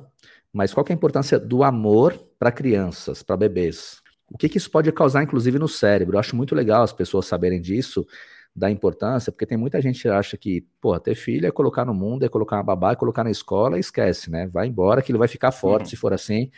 [0.52, 4.02] mas qual é a importância do amor para crianças, para bebês?
[4.32, 6.15] O que, que isso pode causar, inclusive, no cérebro?
[6.15, 8.06] Eu acho muito legal as pessoas saberem disso,
[8.56, 11.93] da importância, porque tem muita gente que acha que, pô, ter filho é colocar no
[11.93, 14.48] mundo, é colocar uma babá, é colocar na escola e esquece, né?
[14.48, 15.89] Vai embora que ele vai ficar forte uhum.
[15.89, 16.52] se for assim.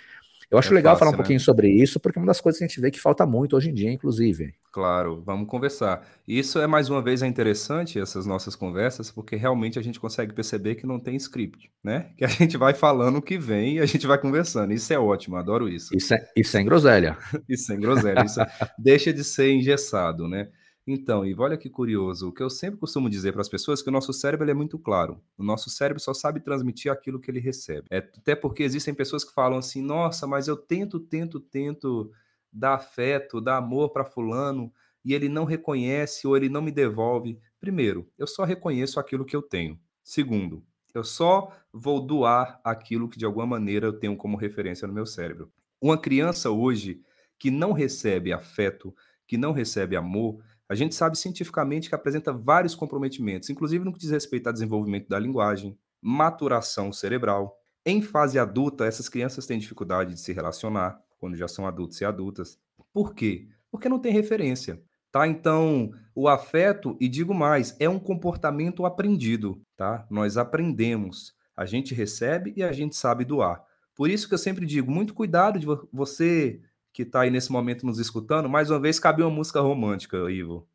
[0.49, 1.17] Eu acho é legal fácil, falar um né?
[1.17, 3.55] pouquinho sobre isso, porque é uma das coisas que a gente vê que falta muito
[3.55, 4.53] hoje em dia, inclusive.
[4.71, 6.07] Claro, vamos conversar.
[6.25, 10.33] Isso é mais uma vez é interessante, essas nossas conversas, porque realmente a gente consegue
[10.33, 12.11] perceber que não tem script, né?
[12.17, 14.71] Que a gente vai falando o que vem e a gente vai conversando.
[14.71, 15.93] Isso é ótimo, adoro isso.
[15.93, 17.17] Isso é, isso é em groselha.
[17.49, 18.23] isso é em groselha.
[18.23, 18.39] Isso
[18.79, 20.49] deixa de ser engessado, né?
[20.87, 22.29] Então, Ivo, olha que curioso.
[22.29, 24.53] O que eu sempre costumo dizer para as pessoas é que o nosso cérebro é
[24.53, 25.21] muito claro.
[25.37, 27.87] O nosso cérebro só sabe transmitir aquilo que ele recebe.
[27.91, 32.11] É, até porque existem pessoas que falam assim: nossa, mas eu tento, tento, tento
[32.51, 34.71] dar afeto, dar amor para fulano
[35.03, 37.39] e ele não reconhece ou ele não me devolve.
[37.59, 39.79] Primeiro, eu só reconheço aquilo que eu tenho.
[40.03, 44.93] Segundo, eu só vou doar aquilo que de alguma maneira eu tenho como referência no
[44.93, 45.51] meu cérebro.
[45.81, 47.01] Uma criança hoje
[47.39, 48.93] que não recebe afeto,
[49.25, 53.99] que não recebe amor, a gente sabe cientificamente que apresenta vários comprometimentos, inclusive no que
[53.99, 57.57] diz respeito ao desenvolvimento da linguagem, maturação cerebral.
[57.85, 62.05] Em fase adulta, essas crianças têm dificuldade de se relacionar, quando já são adultos e
[62.05, 62.59] adultas.
[62.91, 63.47] Por quê?
[63.69, 64.81] Porque não tem referência.
[65.11, 65.27] Tá?
[65.27, 70.07] Então, o afeto, e digo mais, é um comportamento aprendido, tá?
[70.09, 71.35] Nós aprendemos.
[71.55, 73.63] A gente recebe e a gente sabe doar.
[73.93, 76.61] Por isso que eu sempre digo, muito cuidado de você
[76.93, 78.49] que está aí nesse momento nos escutando.
[78.49, 80.67] Mais uma vez, cabe uma música romântica, Ivo.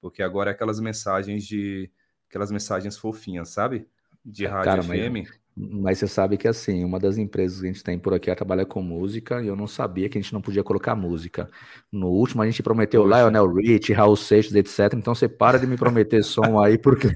[0.00, 1.90] Porque agora é aquelas mensagens de
[2.28, 3.88] aquelas mensagens fofinhas, sabe?
[4.24, 5.12] De rádio Cara, FM.
[5.12, 5.40] Mas...
[5.56, 8.66] Mas você sabe que assim, uma das empresas que a gente tem por aqui trabalha
[8.66, 11.48] com música e eu não sabia que a gente não podia colocar música.
[11.90, 13.16] No último a gente prometeu Poxa.
[13.16, 14.92] Lionel Rich, Raul Seixas, etc.
[14.94, 17.08] Então você para de me prometer som aí, porque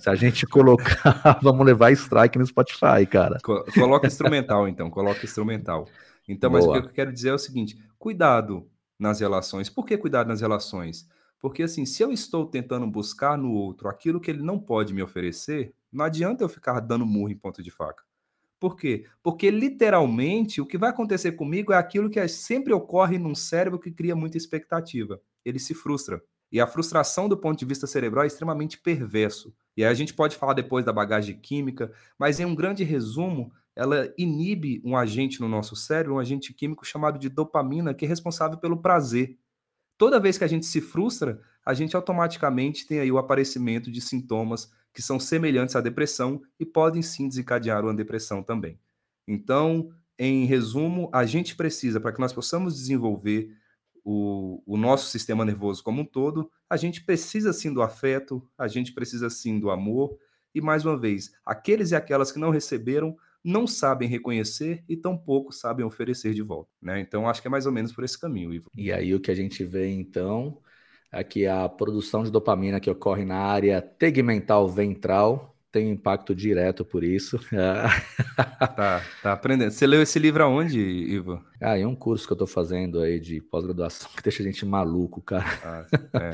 [0.00, 3.38] se a gente colocar, vamos levar strike no Spotify, cara.
[3.74, 5.86] Coloca instrumental então, coloca instrumental.
[6.26, 6.60] Então, Boa.
[6.60, 8.66] mas o que eu quero dizer é o seguinte: cuidado
[8.98, 9.68] nas relações.
[9.68, 11.06] Por que cuidado nas relações?
[11.42, 15.02] Porque assim, se eu estou tentando buscar no outro aquilo que ele não pode me
[15.02, 18.04] oferecer, não adianta eu ficar dando murro em ponta de faca.
[18.60, 19.06] Por quê?
[19.24, 23.90] Porque literalmente o que vai acontecer comigo é aquilo que sempre ocorre num cérebro que
[23.90, 25.20] cria muita expectativa.
[25.44, 26.22] Ele se frustra.
[26.52, 29.52] E a frustração do ponto de vista cerebral é extremamente perverso.
[29.76, 33.52] E aí a gente pode falar depois da bagagem química, mas em um grande resumo,
[33.74, 38.08] ela inibe um agente no nosso cérebro, um agente químico chamado de dopamina, que é
[38.08, 39.36] responsável pelo prazer.
[40.02, 44.00] Toda vez que a gente se frustra, a gente automaticamente tem aí o aparecimento de
[44.00, 48.80] sintomas que são semelhantes à depressão e podem sim desencadear uma depressão também.
[49.28, 53.56] Então, em resumo, a gente precisa, para que nós possamos desenvolver
[54.04, 58.66] o, o, nosso sistema nervoso como um todo, a gente precisa sim do afeto, a
[58.66, 60.18] gente precisa sim do amor,
[60.52, 65.52] e mais uma vez, aqueles e aquelas que não receberam não sabem reconhecer e tampouco
[65.52, 66.70] sabem oferecer de volta.
[66.80, 67.00] Né?
[67.00, 68.70] Então, acho que é mais ou menos por esse caminho, Ivo.
[68.76, 70.58] E aí o que a gente vê, então,
[71.12, 77.04] Aqui a produção de dopamina que ocorre na área tegmental ventral tem impacto direto por
[77.04, 77.38] isso.
[78.76, 79.70] tá, tá aprendendo.
[79.70, 81.42] Você leu esse livro aonde, Ivo?
[81.60, 84.64] Ah, é um curso que eu tô fazendo aí de pós-graduação que deixa a gente
[84.64, 85.44] maluco, cara.
[85.62, 85.86] Ah,
[86.18, 86.32] é.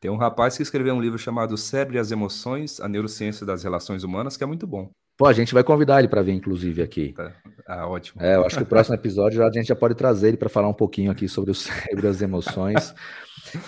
[0.00, 3.62] Tem um rapaz que escreveu um livro chamado Cérebro e as Emoções, a Neurociência das
[3.62, 4.90] Relações Humanas, que é muito bom.
[5.16, 7.12] Pô, a gente vai convidar ele para vir, inclusive, aqui.
[7.12, 7.32] Tá.
[7.66, 8.20] Ah, ótimo.
[8.22, 10.68] É, eu acho que o próximo episódio a gente já pode trazer ele para falar
[10.68, 12.94] um pouquinho aqui sobre o cérebro e as emoções.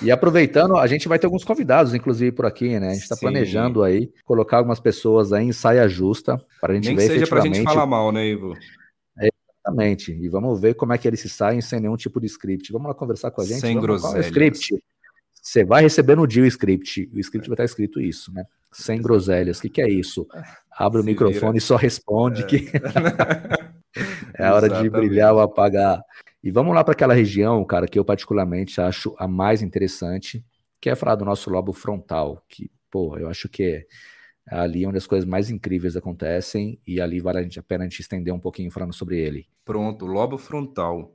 [0.03, 2.89] E aproveitando, a gente vai ter alguns convidados, inclusive, por aqui, né?
[2.89, 6.89] A gente está planejando aí colocar algumas pessoas aí em saia justa para a gente
[6.89, 8.55] Nem ver seja para a gente falar mal, né, Ivo?
[9.19, 10.13] É, exatamente.
[10.13, 12.73] E vamos ver como é que eles se saem sem nenhum tipo de script.
[12.73, 13.61] Vamos lá conversar com a gente?
[13.61, 14.19] Sem groselha.
[14.19, 14.75] É script.
[15.47, 17.09] Você vai receber no dia o script.
[17.15, 18.45] O script vai estar escrito isso, né?
[18.73, 19.61] Sem groselhas.
[19.61, 20.27] O que, que é isso?
[20.77, 21.59] Abre se o microfone vira.
[21.59, 22.47] e só responde é.
[22.47, 22.67] que
[24.37, 26.03] é a hora de brilhar ou apagar.
[26.43, 30.45] E vamos lá para aquela região, cara, que eu particularmente acho a mais interessante,
[30.81, 33.87] que é falar do nosso lobo frontal, que, pô, eu acho que é
[34.51, 38.35] ali onde as coisas mais incríveis acontecem e ali vale a pena a gente estender
[38.35, 39.47] um pouquinho falando sobre ele.
[39.65, 41.13] Pronto, lobo frontal.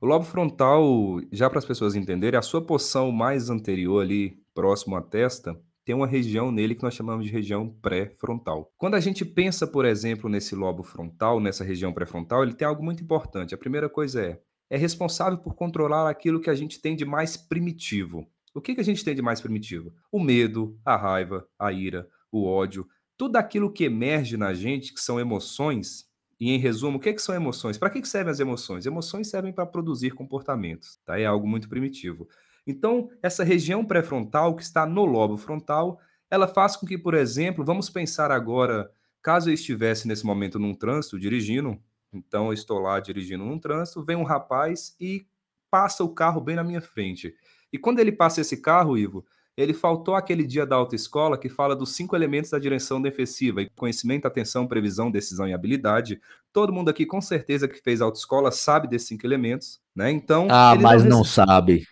[0.00, 4.96] O lobo frontal, já para as pessoas entenderem, a sua porção mais anterior ali, próximo
[4.96, 8.72] à testa, tem uma região nele que nós chamamos de região pré-frontal.
[8.76, 12.84] Quando a gente pensa, por exemplo, nesse lobo frontal, nessa região pré-frontal, ele tem algo
[12.84, 13.54] muito importante.
[13.54, 17.36] A primeira coisa é é responsável por controlar aquilo que a gente tem de mais
[17.36, 18.26] primitivo.
[18.54, 19.92] O que, que a gente tem de mais primitivo?
[20.12, 25.00] O medo, a raiva, a ira, o ódio, tudo aquilo que emerge na gente, que
[25.00, 26.04] são emoções,
[26.40, 27.76] e em resumo, o que, que são emoções?
[27.76, 28.86] Para que, que servem as emoções?
[28.86, 31.18] Emoções servem para produzir comportamentos, tá?
[31.18, 32.28] É algo muito primitivo.
[32.66, 37.64] Então, essa região pré-frontal, que está no lobo frontal, ela faz com que, por exemplo,
[37.64, 38.90] vamos pensar agora,
[39.22, 41.80] caso eu estivesse nesse momento num trânsito dirigindo,
[42.12, 45.26] então, eu estou lá dirigindo num trânsito, vem um rapaz e
[45.70, 47.34] passa o carro bem na minha frente.
[47.72, 49.24] E quando ele passa esse carro, Ivo,
[49.58, 54.24] Ele faltou aquele dia da autoescola que fala dos cinco elementos da direção defensiva: conhecimento,
[54.24, 56.20] atenção, previsão, decisão e habilidade.
[56.52, 60.12] Todo mundo aqui, com certeza, que fez autoescola sabe desses cinco elementos, né?
[60.12, 60.46] Então.
[60.48, 61.84] Ah, mas não, não sabe.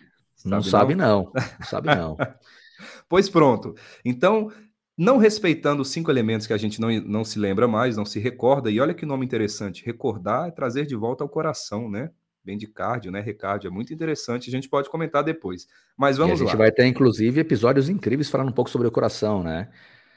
[0.45, 1.25] Não sabe, não.
[1.25, 2.15] Não, não sabe, não.
[3.09, 3.75] pois pronto.
[4.05, 4.49] Então,
[4.97, 8.17] não respeitando os cinco elementos que a gente não, não se lembra mais, não se
[8.17, 12.11] recorda, e olha que nome interessante, recordar é trazer de volta ao coração, né?
[12.47, 13.19] Bem de cardio, né?
[13.19, 15.67] Recárdio, é muito interessante, a gente pode comentar depois.
[15.97, 16.45] Mas vamos lá.
[16.45, 16.63] a gente lá.
[16.63, 19.69] vai ter, inclusive, episódios incríveis falando um pouco sobre o coração, né?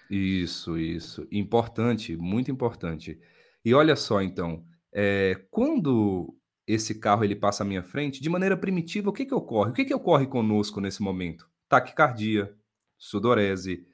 [0.08, 1.26] Isso, isso.
[1.32, 3.18] Importante, muito importante.
[3.64, 4.62] E olha só, então,
[4.92, 6.32] é, quando
[6.68, 9.72] esse carro ele passa à minha frente, de maneira primitiva, o que, que ocorre?
[9.72, 11.50] O que, que ocorre conosco nesse momento?
[11.68, 12.54] Taquicardia,
[12.96, 13.84] sudorese,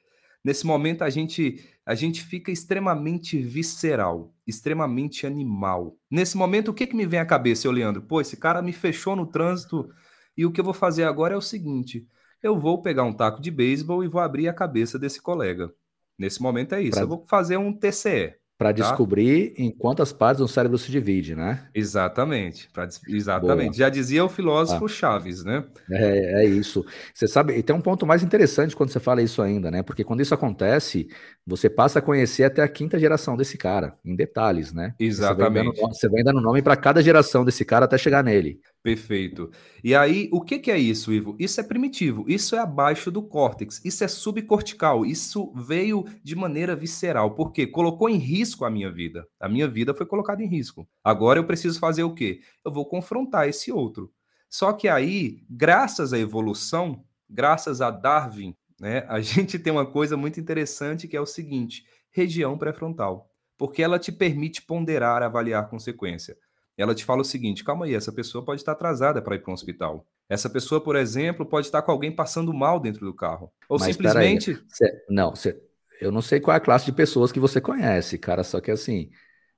[0.47, 5.97] Nesse momento a gente a gente fica extremamente visceral, extremamente animal.
[6.11, 8.01] Nesse momento o que que me vem à cabeça, eu Leandro?
[8.01, 9.89] Pô, esse cara me fechou no trânsito
[10.35, 12.05] e o que eu vou fazer agora é o seguinte,
[12.43, 15.73] eu vou pegar um taco de beisebol e vou abrir a cabeça desse colega.
[16.19, 17.03] Nesse momento é isso, pra...
[17.03, 18.35] eu vou fazer um TCE.
[18.57, 18.81] Para tá?
[18.81, 21.67] descobrir em quantas partes o cérebro se divide, né?
[21.75, 23.65] Exatamente, pra, exatamente.
[23.65, 23.73] Boa.
[23.73, 24.87] Já dizia o filósofo ah.
[24.87, 25.63] Chaves, né?
[25.91, 26.83] É, é isso.
[27.13, 29.83] Você sabe, e tem um ponto mais interessante quando você fala isso ainda, né?
[29.83, 31.07] Porque quando isso acontece,
[31.45, 34.95] você passa a conhecer até a quinta geração desse cara, em detalhes, né?
[34.99, 35.65] Exatamente.
[35.65, 38.59] Você vem dando, você vem dando nome para cada geração desse cara até chegar nele.
[38.87, 39.51] Perfeito.
[39.83, 41.35] E aí, o que, que é isso, Ivo?
[41.37, 46.73] Isso é primitivo, isso é abaixo do córtex, isso é subcortical, isso veio de maneira
[46.73, 49.27] visceral, porque colocou em risco a minha vida.
[49.41, 50.87] A minha vida foi colocada em risco.
[51.03, 52.39] Agora eu preciso fazer o quê?
[52.63, 54.09] Eu vou confrontar esse outro.
[54.49, 60.15] Só que aí, graças à evolução, graças a Darwin, né, a gente tem uma coisa
[60.15, 66.37] muito interessante que é o seguinte: região pré-frontal, porque ela te permite ponderar, avaliar consequência
[66.77, 69.51] ela te fala o seguinte: calma aí, essa pessoa pode estar atrasada para ir para
[69.51, 70.05] um hospital.
[70.29, 73.51] Essa pessoa, por exemplo, pode estar com alguém passando mal dentro do carro.
[73.67, 74.61] Ou Mas, simplesmente.
[74.69, 75.59] Cê, não, cê,
[75.99, 78.69] eu não sei qual é a classe de pessoas que você conhece, cara, só que
[78.69, 79.09] assim,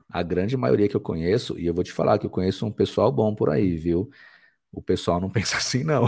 [0.10, 2.72] a grande maioria que eu conheço, e eu vou te falar que eu conheço um
[2.72, 4.10] pessoal bom por aí, viu?
[4.72, 6.06] O pessoal não pensa assim, não.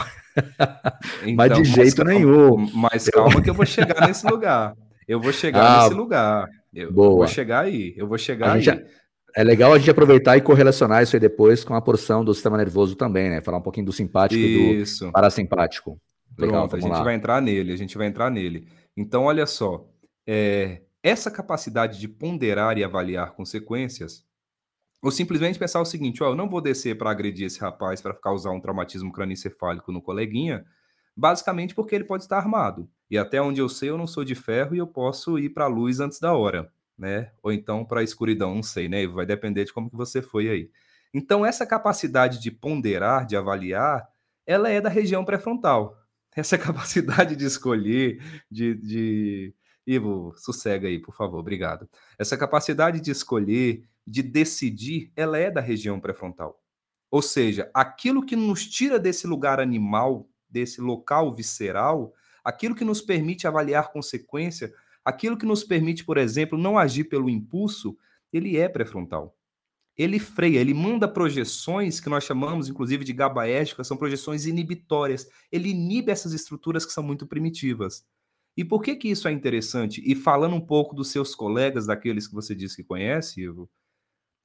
[1.24, 2.71] Então, mas de jeito calma, nenhum.
[2.74, 4.76] Mas calma que eu vou chegar nesse lugar.
[5.08, 6.47] Eu vou chegar ah, nesse lugar.
[6.74, 7.93] Eu, eu, vou chegar aí.
[7.97, 8.62] Eu vou chegar aí.
[8.62, 8.80] Já,
[9.36, 12.58] é legal a gente aproveitar e correlacionar isso aí depois com a porção do sistema
[12.58, 13.41] nervoso também, né?
[13.41, 15.06] Falar um pouquinho do simpático isso.
[15.06, 16.00] e do parasimpático.
[16.38, 17.04] Legal, Pronto, a gente lá.
[17.04, 18.67] vai entrar nele, a gente vai entrar nele.
[18.96, 19.88] Então, olha só,
[20.26, 24.24] é, essa capacidade de ponderar e avaliar consequências,
[25.02, 28.13] ou simplesmente pensar o seguinte, ó, eu não vou descer para agredir esse rapaz para
[28.13, 30.63] causar um traumatismo craniocefálico no coleguinha,
[31.15, 32.89] basicamente porque ele pode estar armado.
[33.10, 35.65] E até onde eu sei, eu não sou de ferro e eu posso ir para
[35.65, 37.31] a luz antes da hora né?
[37.41, 39.05] Ou então para a escuridão, não sei, né?
[39.07, 40.71] Vai depender de como que você foi aí.
[41.13, 44.07] Então, essa capacidade de ponderar, de avaliar,
[44.45, 45.97] ela é da região pré-frontal.
[46.33, 49.53] Essa capacidade de escolher, de, de...
[49.85, 51.89] Ivo, sossega aí, por favor, obrigado.
[52.17, 56.61] Essa capacidade de escolher, de decidir, ela é da região pré-frontal.
[57.09, 63.01] Ou seja, aquilo que nos tira desse lugar animal, desse local visceral, aquilo que nos
[63.01, 67.97] permite avaliar consequência, Aquilo que nos permite, por exemplo, não agir pelo impulso,
[68.31, 69.35] ele é pré-frontal.
[69.97, 75.27] Ele freia, ele manda projeções que nós chamamos, inclusive, de gabaérgicas, são projeções inibitórias.
[75.51, 78.05] Ele inibe essas estruturas que são muito primitivas.
[78.55, 80.01] E por que que isso é interessante?
[80.05, 83.69] E falando um pouco dos seus colegas, daqueles que você disse que conhece, Ivo,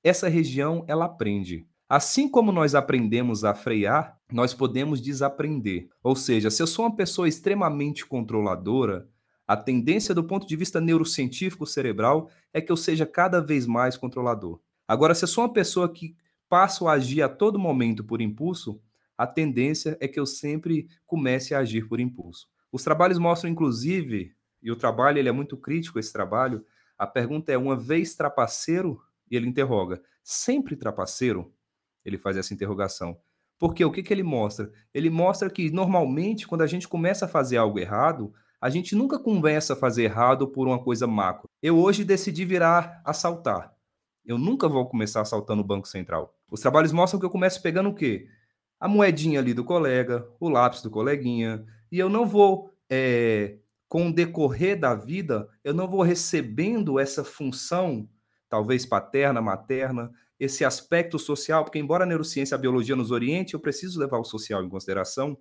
[0.03, 1.67] essa região, ela aprende.
[1.89, 5.89] Assim como nós aprendemos a frear, nós podemos desaprender.
[6.03, 9.09] Ou seja, se eu sou uma pessoa extremamente controladora,
[9.47, 13.97] a tendência do ponto de vista neurocientífico cerebral é que eu seja cada vez mais
[13.97, 14.61] controlador.
[14.89, 16.17] Agora, se eu sou uma pessoa que
[16.49, 18.81] passo a agir a todo momento por impulso,
[19.17, 22.49] a tendência é que eu sempre comece a agir por impulso.
[22.71, 26.65] Os trabalhos mostram, inclusive, e o trabalho ele é muito crítico, esse trabalho,
[26.99, 29.01] a pergunta é, uma vez trapaceiro?
[29.31, 31.53] E ele interroga, sempre trapaceiro?
[32.05, 33.19] Ele faz essa interrogação.
[33.59, 34.71] Porque o que, que ele mostra?
[34.93, 39.19] Ele mostra que, normalmente, quando a gente começa a fazer algo errado, a gente nunca
[39.19, 41.49] começa a fazer errado por uma coisa macro.
[41.63, 43.75] Eu hoje decidi virar assaltar.
[44.25, 46.35] Eu nunca vou começar assaltando o Banco Central.
[46.51, 48.29] Os trabalhos mostram que eu começo pegando o quê?
[48.81, 54.09] A moedinha ali do colega, o lápis do coleguinha, e eu não vou, é, com
[54.09, 58.09] o decorrer da vida, eu não vou recebendo essa função,
[58.49, 63.55] talvez paterna, materna, esse aspecto social, porque embora a neurociência e a biologia nos oriente,
[63.55, 65.39] eu preciso levar o social em consideração.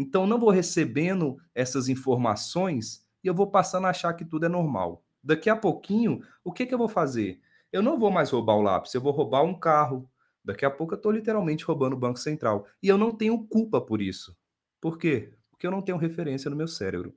[0.00, 4.48] Então, não vou recebendo essas informações e eu vou passando a achar que tudo é
[4.48, 5.04] normal.
[5.20, 7.40] Daqui a pouquinho, o que, que eu vou fazer?
[7.72, 10.08] Eu não vou mais roubar o lápis, eu vou roubar um carro.
[10.44, 12.64] Daqui a pouco eu estou literalmente roubando o Banco Central.
[12.80, 14.36] E eu não tenho culpa por isso.
[14.80, 15.34] Por quê?
[15.50, 17.12] Porque eu não tenho referência no meu cérebro.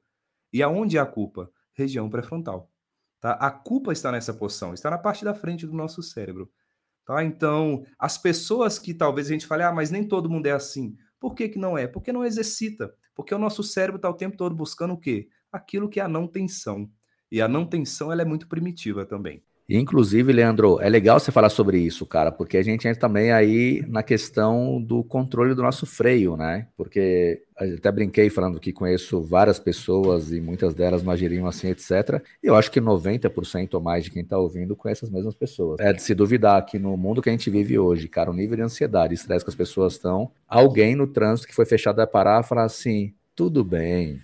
[0.52, 1.52] E aonde é a culpa?
[1.74, 2.72] Região pré-frontal.
[3.20, 3.34] Tá?
[3.34, 6.52] A culpa está nessa porção, está na parte da frente do nosso cérebro.
[7.06, 7.24] Tá?
[7.24, 10.98] Então, as pessoas que talvez a gente fale, ah, mas nem todo mundo é assim.
[11.22, 11.88] Por que, que não é?
[11.88, 12.92] Porque não exercita.
[13.14, 15.30] Porque o nosso cérebro está o tempo todo buscando o quê?
[15.52, 16.92] Aquilo que é a não tensão.
[17.32, 19.44] E a não tensão ela é muito primitiva também.
[19.78, 23.84] Inclusive, Leandro, é legal você falar sobre isso, cara, porque a gente entra também aí
[23.88, 26.68] na questão do controle do nosso freio, né?
[26.76, 32.22] Porque até brinquei falando que conheço várias pessoas e muitas delas não agiriam assim, etc.
[32.44, 35.80] E eu acho que 90% ou mais de quem está ouvindo conhece as mesmas pessoas.
[35.80, 38.58] É de se duvidar que no mundo que a gente vive hoje, cara, o nível
[38.58, 42.08] de ansiedade e estresse que as pessoas estão, alguém no trânsito que foi fechado vai
[42.08, 44.22] parar falar assim: tudo bem.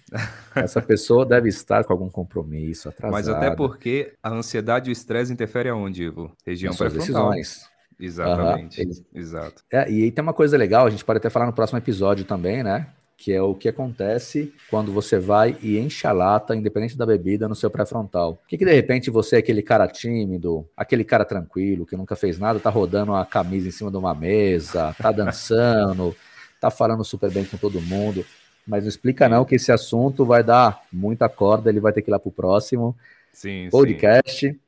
[0.53, 3.11] Essa pessoa deve estar com algum compromisso, atrasada.
[3.11, 6.31] Mas até porque a ansiedade e o estresse interferem aonde, Ivo?
[6.45, 7.31] Região pré-frontal.
[7.31, 7.65] decisões.
[7.99, 8.79] Exatamente.
[8.85, 8.91] Uhum.
[9.15, 9.63] Exato.
[9.71, 12.25] É, e aí tem uma coisa legal, a gente pode até falar no próximo episódio
[12.25, 12.89] também, né?
[13.17, 17.49] Que é o que acontece quando você vai e enche a lata, independente da bebida,
[17.49, 18.39] no seu pré-frontal.
[18.45, 22.15] O que, que de repente você é aquele cara tímido, aquele cara tranquilo, que nunca
[22.15, 26.15] fez nada, tá rodando a camisa em cima de uma mesa, tá dançando,
[26.61, 28.23] tá falando super bem com todo mundo.
[28.67, 32.09] Mas não explica não que esse assunto vai dar muita corda, ele vai ter que
[32.09, 32.95] ir lá para o próximo
[33.31, 34.49] sim, podcast.
[34.49, 34.59] Sim.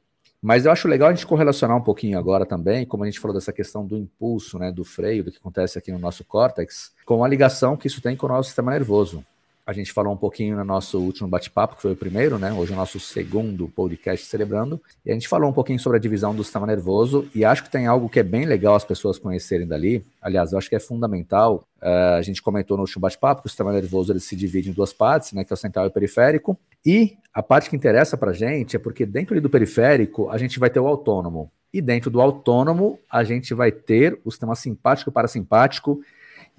[0.41, 3.36] Mas eu acho legal a gente correlacionar um pouquinho agora também, como a gente falou
[3.36, 7.24] dessa questão do impulso, né, do freio, do que acontece aqui no nosso córtex, com
[7.24, 9.24] a ligação que isso tem com o nosso sistema nervoso.
[9.70, 12.52] A gente falou um pouquinho no nosso último bate-papo, que foi o primeiro, né?
[12.52, 14.82] Hoje é o nosso segundo podcast celebrando.
[15.06, 17.28] E a gente falou um pouquinho sobre a divisão do sistema nervoso.
[17.36, 20.04] E acho que tem algo que é bem legal as pessoas conhecerem dali.
[20.20, 21.64] Aliás, eu acho que é fundamental.
[21.80, 24.74] Uh, a gente comentou no último bate-papo que o sistema nervoso ele se divide em
[24.74, 25.44] duas partes, né?
[25.44, 26.58] Que é o central e o periférico.
[26.84, 30.72] E a parte que interessa pra gente é porque dentro do periférico a gente vai
[30.72, 31.52] ter o autônomo.
[31.72, 36.02] E dentro do autônomo a gente vai ter o sistema simpático e parasimpático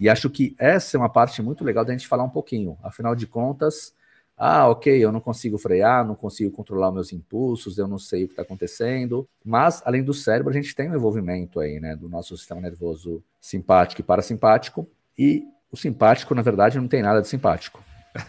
[0.01, 2.79] e acho que essa é uma parte muito legal da gente falar um pouquinho.
[2.83, 3.93] Afinal de contas,
[4.35, 8.27] ah, ok, eu não consigo frear, não consigo controlar meus impulsos, eu não sei o
[8.27, 9.29] que está acontecendo.
[9.45, 13.23] Mas, além do cérebro, a gente tem um envolvimento aí, né, do nosso sistema nervoso
[13.39, 14.89] simpático e parasimpático.
[15.19, 17.85] E o simpático, na verdade, não tem nada de simpático.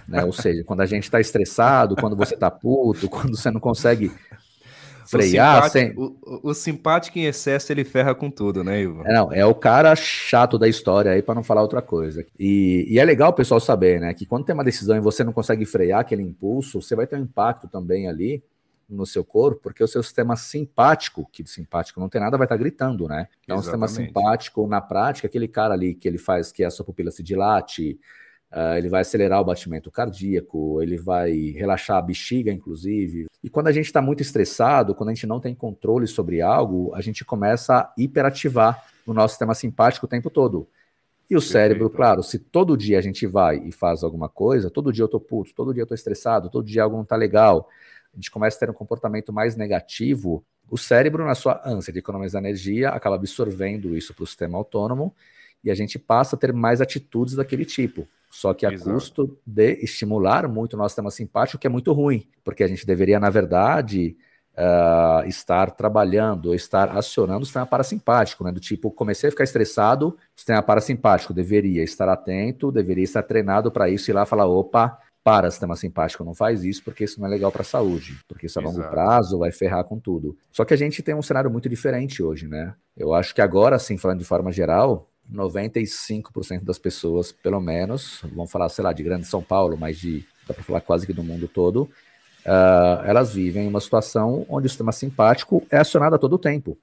[0.05, 0.25] Né?
[0.25, 4.11] Ou seja, quando a gente está estressado, quando você está puto, quando você não consegue
[5.11, 5.63] frear.
[5.65, 5.93] O simpático, sem...
[5.97, 9.03] o, o, simpático em excesso ele ferra com tudo, né, Ivo?
[9.05, 12.25] É, não, é o cara chato da história aí, para não falar outra coisa.
[12.39, 15.23] E, e, é legal o pessoal saber, né, que quando tem uma decisão e você
[15.23, 18.43] não consegue frear aquele impulso, você vai ter um impacto também ali
[18.89, 22.45] no seu corpo, porque o seu sistema simpático, que de simpático não tem nada, vai
[22.45, 23.27] estar tá gritando, né?
[23.43, 23.85] Então, Exatamente.
[23.85, 27.09] o sistema simpático, na prática, aquele cara ali que ele faz que a sua pupila
[27.09, 27.97] se dilate,
[28.51, 33.27] Uh, ele vai acelerar o batimento cardíaco, ele vai relaxar a bexiga, inclusive.
[33.41, 36.93] E quando a gente está muito estressado, quando a gente não tem controle sobre algo,
[36.93, 40.67] a gente começa a hiperativar o nosso sistema simpático o tempo todo.
[41.29, 41.51] E o Perfeito.
[41.53, 45.07] cérebro, claro, se todo dia a gente vai e faz alguma coisa, todo dia eu
[45.07, 47.69] tô puto, todo dia eu tô estressado, todo dia algo não tá legal,
[48.13, 51.99] a gente começa a ter um comportamento mais negativo, o cérebro, na sua ânsia de
[51.99, 55.13] economizar energia, acaba absorvendo isso para o sistema autônomo
[55.63, 58.07] e a gente passa a ter mais atitudes daquele tipo.
[58.31, 58.91] Só que a Exato.
[58.91, 62.85] custo de estimular muito o nosso sistema simpático, que é muito ruim, porque a gente
[62.85, 64.15] deveria, na verdade,
[64.53, 68.51] uh, estar trabalhando, estar acionando o sistema parasimpático, né?
[68.51, 73.69] Do tipo, comecei a ficar estressado, o sistema parasimpático deveria estar atento, deveria estar treinado
[73.69, 77.27] para isso e lá falar, opa, para sistema simpático, não faz isso porque isso não
[77.27, 80.35] é legal para a saúde, porque isso a longo prazo vai ferrar com tudo.
[80.51, 82.73] Só que a gente tem um cenário muito diferente hoje, né?
[82.97, 88.51] Eu acho que agora, assim, falando de forma geral, 95% das pessoas, pelo menos, vamos
[88.51, 91.23] falar, sei lá, de Grande São Paulo, mas de, dá para falar quase que do
[91.23, 91.83] mundo todo,
[92.45, 96.77] uh, elas vivem uma situação onde o sistema simpático é acionado a todo tempo,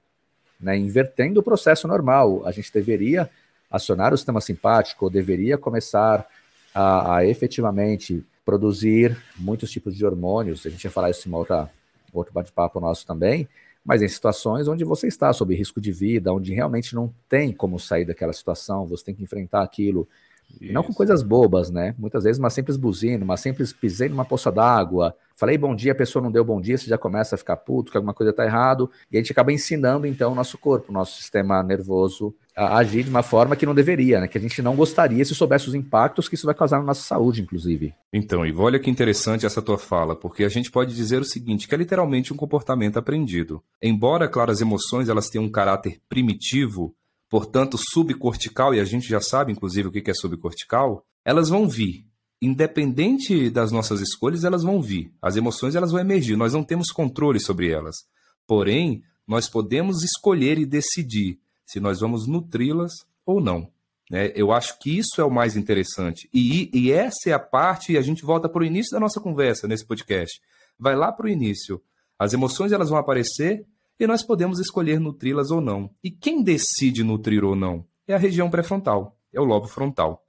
[0.59, 2.41] né, invertendo o processo normal.
[2.45, 3.29] A gente deveria
[3.69, 6.25] acionar o sistema simpático, ou deveria começar
[6.73, 11.69] a, a efetivamente produzir muitos tipos de hormônios, a gente ia falar isso em outra,
[12.11, 13.47] outro bate-papo nosso também,
[13.85, 17.79] mas em situações onde você está sob risco de vida, onde realmente não tem como
[17.79, 20.07] sair daquela situação, você tem que enfrentar aquilo.
[20.59, 21.95] E não com coisas bobas, né?
[21.97, 25.95] Muitas vezes uma simples buzina, uma simples pisei numa poça d'água, falei bom dia, a
[25.95, 28.45] pessoa não deu bom dia, você já começa a ficar puto, que alguma coisa está
[28.45, 32.77] errado, e a gente acaba ensinando então o nosso corpo, o nosso sistema nervoso a
[32.77, 34.27] agir de uma forma que não deveria, né?
[34.27, 37.01] Que a gente não gostaria se soubesse os impactos que isso vai causar na nossa
[37.01, 37.93] saúde, inclusive.
[38.11, 41.67] Então, Ivo, olha que interessante essa tua fala, porque a gente pode dizer o seguinte,
[41.67, 43.63] que é literalmente um comportamento aprendido.
[43.81, 46.93] Embora, claro, as emoções elas tenham um caráter primitivo,
[47.29, 52.08] portanto subcortical, e a gente já sabe, inclusive, o que é subcortical, elas vão vir.
[52.41, 55.11] Independente das nossas escolhas, elas vão vir.
[55.21, 57.95] As emoções elas vão emergir, nós não temos controle sobre elas.
[58.47, 62.93] Porém, nós podemos escolher e decidir se nós vamos nutri-las
[63.25, 63.69] ou não.
[64.09, 64.31] Né?
[64.33, 66.27] Eu acho que isso é o mais interessante.
[66.33, 69.19] E, e essa é a parte, e a gente volta para o início da nossa
[69.19, 70.41] conversa nesse podcast.
[70.79, 71.81] Vai lá para o início.
[72.17, 73.65] As emoções elas vão aparecer
[73.99, 75.91] e nós podemos escolher nutri-las ou não.
[76.03, 77.85] E quem decide nutrir ou não?
[78.07, 80.25] É a região pré-frontal, é o lobo frontal.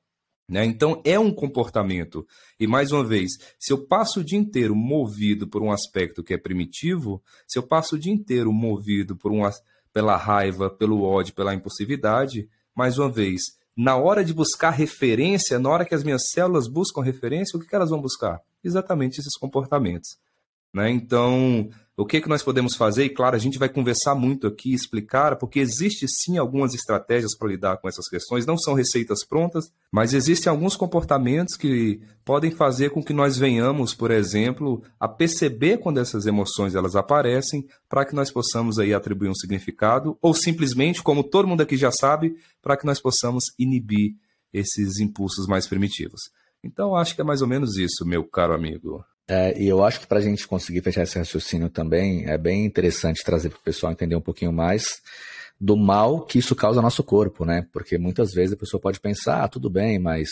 [0.51, 0.64] Né?
[0.64, 2.26] Então é um comportamento.
[2.59, 6.34] E mais uma vez, se eu passo o dia inteiro movido por um aspecto que
[6.34, 9.48] é primitivo, se eu passo o dia inteiro movido por uma,
[9.92, 13.42] pela raiva, pelo ódio, pela impulsividade, mais uma vez,
[13.76, 17.68] na hora de buscar referência, na hora que as minhas células buscam referência, o que,
[17.68, 18.40] que elas vão buscar?
[18.64, 20.18] Exatamente esses comportamentos.
[20.74, 20.90] Né?
[20.90, 21.70] Então,
[22.01, 23.05] o que, que nós podemos fazer?
[23.05, 27.48] E claro, a gente vai conversar muito aqui, explicar, porque existe sim algumas estratégias para
[27.48, 32.88] lidar com essas questões, não são receitas prontas, mas existem alguns comportamentos que podem fazer
[32.88, 38.14] com que nós venhamos, por exemplo, a perceber quando essas emoções elas aparecem, para que
[38.14, 42.78] nós possamos aí atribuir um significado, ou simplesmente, como todo mundo aqui já sabe, para
[42.78, 44.14] que nós possamos inibir
[44.55, 46.20] esses impulsos mais primitivos.
[46.64, 49.05] Então, acho que é mais ou menos isso, meu caro amigo.
[49.29, 52.64] É, e eu acho que para a gente conseguir fechar esse raciocínio também, é bem
[52.64, 55.01] interessante trazer para o pessoal entender um pouquinho mais
[55.61, 57.66] do mal que isso causa ao nosso corpo, né?
[57.73, 60.31] Porque muitas vezes a pessoa pode pensar, ah, tudo bem, mas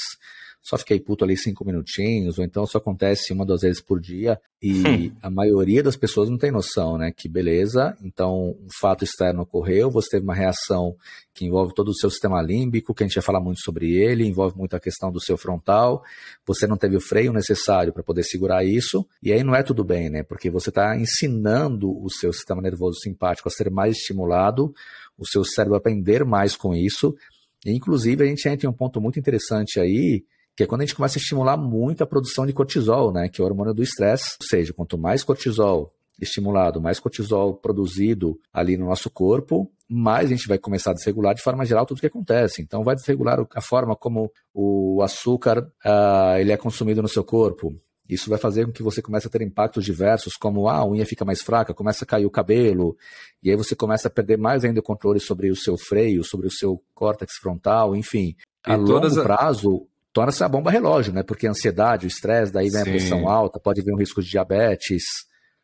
[0.68, 4.38] só fiquei puto ali cinco minutinhos, ou então só acontece uma, duas vezes por dia,
[4.60, 5.12] e hum.
[5.22, 7.10] a maioria das pessoas não tem noção, né?
[7.10, 10.94] Que beleza, então um fato externo ocorreu, você teve uma reação
[11.32, 14.26] que envolve todo o seu sistema límbico, que a gente vai falar muito sobre ele,
[14.26, 16.02] envolve muito a questão do seu frontal,
[16.46, 19.82] você não teve o freio necessário para poder segurar isso, e aí não é tudo
[19.82, 20.22] bem, né?
[20.22, 24.74] Porque você está ensinando o seu sistema nervoso simpático a ser mais estimulado,
[25.16, 27.16] o seu cérebro a aprender mais com isso,
[27.64, 30.24] e, inclusive a gente entra em um ponto muito interessante aí,
[30.58, 33.40] que é quando a gente começa a estimular muito a produção de cortisol, né, que
[33.40, 34.34] é o hormônio do estresse.
[34.40, 40.34] Ou seja, quanto mais cortisol estimulado, mais cortisol produzido ali no nosso corpo, mais a
[40.34, 42.60] gente vai começar a desregular de forma geral tudo o que acontece.
[42.60, 47.72] Então, vai desregular a forma como o açúcar uh, ele é consumido no seu corpo.
[48.08, 51.06] Isso vai fazer com que você comece a ter impactos diversos, como ah, a unha
[51.06, 52.96] fica mais fraca, começa a cair o cabelo,
[53.40, 56.48] e aí você começa a perder mais ainda o controle sobre o seu freio, sobre
[56.48, 58.34] o seu córtex frontal, enfim.
[58.64, 59.86] A longo prazo,
[60.18, 61.22] torna-se a bomba relógio, né?
[61.22, 62.88] Porque a ansiedade, o estresse, daí vem Sim.
[62.88, 65.04] a pressão alta, pode vir um risco de diabetes.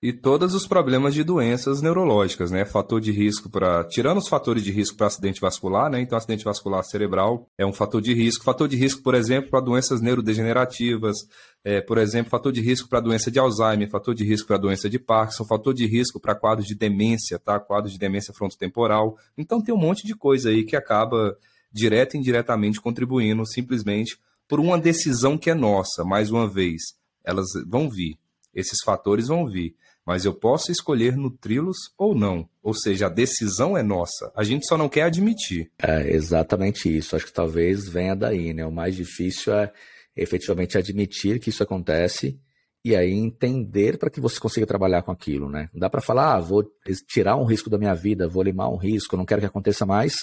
[0.01, 2.65] E todos os problemas de doenças neurológicas, né?
[2.65, 3.83] Fator de risco para.
[3.83, 6.01] Tirando os fatores de risco para acidente vascular, né?
[6.01, 8.45] Então, acidente vascular cerebral é um fator de risco.
[8.45, 11.17] Fator de risco, por exemplo, para doenças neurodegenerativas,
[11.65, 14.89] é, por exemplo, fator de risco para doença de Alzheimer, fator de risco para doença
[14.89, 17.59] de Parkinson, fator de risco para quadros de demência, tá?
[17.59, 19.17] Quadros de demência frontotemporal.
[19.37, 21.37] Então, tem um monte de coisa aí que acaba
[21.73, 24.17] direta e indiretamente contribuindo simplesmente
[24.49, 26.83] por uma decisão que é nossa, mais uma vez.
[27.25, 28.19] Elas vão vir,
[28.55, 29.75] esses fatores vão vir,
[30.07, 32.49] mas eu posso escolher nutri-los ou não.
[32.63, 34.31] Ou seja, a decisão é nossa.
[34.37, 35.71] A gente só não quer admitir.
[35.83, 37.17] É exatamente isso.
[37.17, 38.67] Acho que talvez venha daí, né?
[38.67, 39.73] O mais difícil é
[40.15, 42.39] efetivamente admitir que isso acontece
[42.85, 45.71] e aí entender para que você consiga trabalhar com aquilo, né?
[45.73, 46.71] Não dá para falar, ah, vou
[47.09, 50.15] tirar um risco da minha vida, vou limar um risco, não quero que aconteça mais.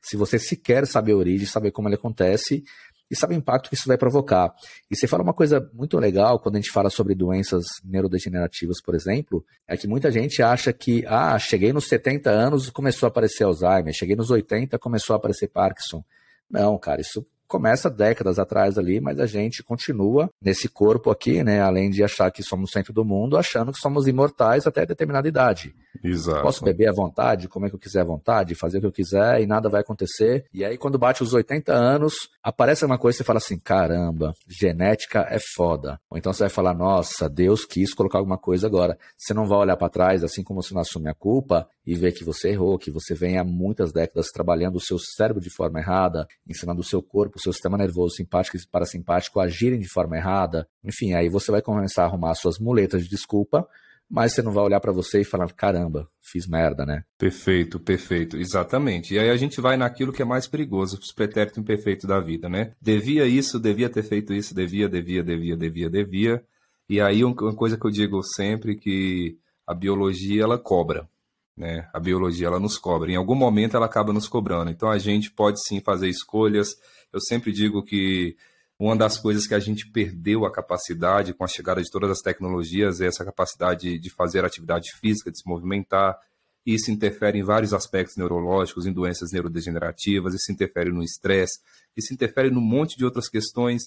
[0.00, 2.62] Se você sequer saber a origem, saber como ele acontece,
[3.10, 4.52] e sabe o impacto que isso vai provocar.
[4.90, 8.94] E você fala uma coisa muito legal quando a gente fala sobre doenças neurodegenerativas, por
[8.94, 13.44] exemplo, é que muita gente acha que, ah, cheguei nos 70 anos começou a aparecer
[13.44, 16.02] Alzheimer, cheguei nos 80 começou a aparecer Parkinson.
[16.50, 21.60] Não, cara, isso começa décadas atrás ali, mas a gente continua nesse corpo aqui, né?
[21.60, 25.28] Além de achar que somos o centro do mundo, achando que somos imortais até determinada
[25.28, 25.74] idade.
[26.02, 26.42] Exato.
[26.42, 28.92] Posso beber à vontade, comer o que eu quiser à vontade, fazer o que eu
[28.92, 30.44] quiser e nada vai acontecer.
[30.52, 34.34] E aí, quando bate os 80 anos, aparece uma coisa e você fala assim: caramba,
[34.48, 36.00] genética é foda.
[36.10, 38.98] Ou então você vai falar: nossa, Deus quis colocar alguma coisa agora.
[39.16, 42.12] Você não vai olhar para trás, assim como você não assume a culpa e ver
[42.12, 45.78] que você errou, que você vem há muitas décadas trabalhando o seu cérebro de forma
[45.78, 49.88] errada, ensinando o seu corpo, o seu sistema nervoso simpático e parasimpático a agirem de
[49.88, 50.66] forma errada.
[50.82, 53.66] Enfim, aí você vai começar a arrumar suas muletas de desculpa
[54.14, 57.02] mas você não vai olhar para você e falar, caramba, fiz merda, né?
[57.18, 59.12] Perfeito, perfeito, exatamente.
[59.12, 62.48] E aí a gente vai naquilo que é mais perigoso, os pretéritos imperfeitos da vida,
[62.48, 62.74] né?
[62.80, 66.44] Devia isso, devia ter feito isso, devia, devia, devia, devia, devia.
[66.88, 69.36] E aí uma coisa que eu digo sempre que
[69.66, 71.08] a biologia ela cobra,
[71.56, 71.88] né?
[71.92, 73.10] A biologia ela nos cobra.
[73.10, 74.70] Em algum momento ela acaba nos cobrando.
[74.70, 76.76] Então a gente pode sim fazer escolhas.
[77.12, 78.36] Eu sempre digo que
[78.84, 82.20] uma das coisas que a gente perdeu a capacidade com a chegada de todas as
[82.20, 86.18] tecnologias é essa capacidade de fazer atividade física, de se movimentar.
[86.66, 91.60] Isso interfere em vários aspectos neurológicos, em doenças neurodegenerativas, isso interfere no estresse,
[91.96, 93.84] isso interfere num monte de outras questões.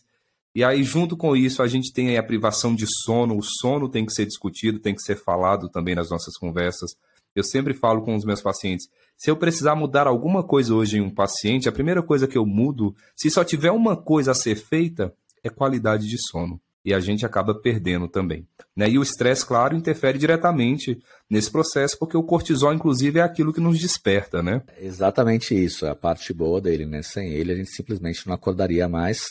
[0.56, 3.38] E aí, junto com isso, a gente tem a privação de sono.
[3.38, 6.92] O sono tem que ser discutido, tem que ser falado também nas nossas conversas.
[7.38, 11.02] Eu sempre falo com os meus pacientes, se eu precisar mudar alguma coisa hoje em
[11.02, 14.56] um paciente, a primeira coisa que eu mudo, se só tiver uma coisa a ser
[14.56, 15.14] feita,
[15.44, 18.48] é qualidade de sono e a gente acaba perdendo também.
[18.74, 18.90] Né?
[18.92, 20.98] E o estresse, claro, interfere diretamente
[21.30, 24.64] nesse processo, porque o cortisol, inclusive, é aquilo que nos desperta, né?
[24.80, 27.02] Exatamente isso, é a parte boa dele, né?
[27.02, 29.26] Sem ele, a gente simplesmente não acordaria mais.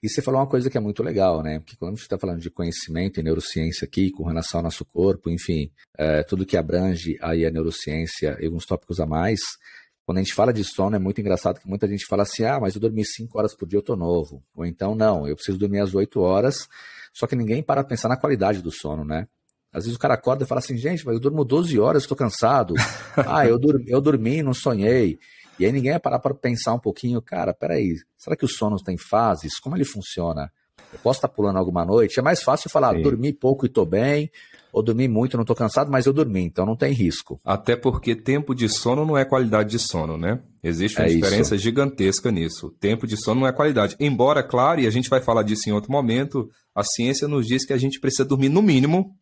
[0.00, 1.58] E você falou uma coisa que é muito legal, né?
[1.58, 4.84] Porque quando a gente está falando de conhecimento e neurociência aqui, com relação ao nosso
[4.84, 9.40] corpo, enfim, é, tudo que abrange aí a neurociência e alguns tópicos a mais,
[10.06, 12.60] quando a gente fala de sono, é muito engraçado que muita gente fala assim: ah,
[12.60, 14.44] mas eu dormi 5 horas por dia, eu tô novo.
[14.54, 16.68] Ou então, não, eu preciso dormir às 8 horas.
[17.12, 19.26] Só que ninguém para pensar na qualidade do sono, né?
[19.72, 22.16] Às vezes o cara acorda e fala assim: gente, mas eu durmo 12 horas, estou
[22.16, 22.74] cansado.
[23.26, 25.18] ah, eu, dormi, eu dormi, não sonhei.
[25.58, 28.76] E aí ninguém vai parar para pensar um pouquinho, cara, peraí, será que o sono
[28.82, 29.58] tem fases?
[29.60, 30.50] Como ele funciona?
[30.92, 32.18] Eu posso estar pulando alguma noite?
[32.18, 33.02] É mais fácil falar, Sim.
[33.02, 34.30] dormi pouco e estou bem,
[34.72, 37.40] ou dormi muito, não estou cansado, mas eu dormi, então não tem risco.
[37.44, 40.40] Até porque tempo de sono não é qualidade de sono, né?
[40.62, 41.62] Existe uma é diferença isso.
[41.64, 42.70] gigantesca nisso.
[42.78, 43.96] Tempo de sono não é qualidade.
[43.98, 47.64] Embora, claro, e a gente vai falar disso em outro momento, a ciência nos diz
[47.64, 49.16] que a gente precisa dormir no mínimo,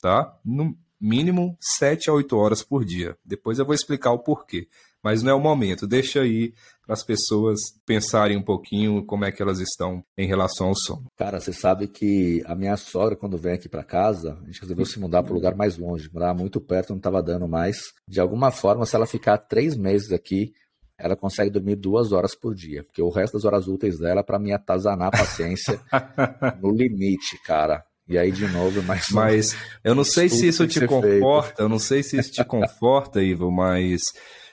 [0.00, 0.32] tá?
[0.44, 3.16] No mínimo 7 a 8 horas por dia.
[3.24, 4.68] Depois eu vou explicar o porquê.
[5.04, 5.86] Mas não é o momento.
[5.86, 6.54] Deixa aí
[6.86, 11.06] para as pessoas pensarem um pouquinho como é que elas estão em relação ao sono.
[11.16, 14.86] Cara, você sabe que a minha sogra, quando vem aqui para casa, a gente resolveu
[14.86, 17.76] se mudar para um lugar mais longe, morar muito perto, não estava dando mais.
[18.08, 20.52] De alguma forma, se ela ficar três meses aqui,
[20.98, 24.24] ela consegue dormir duas horas por dia, porque o resto das horas úteis dela é
[24.24, 25.80] para me atazanar a paciência
[26.62, 27.84] no limite, cara.
[28.06, 31.60] E aí, de novo, mais Mas eu não sei se isso te conforta, feito.
[31.60, 34.02] eu não sei se isso te conforta, Ivo, mas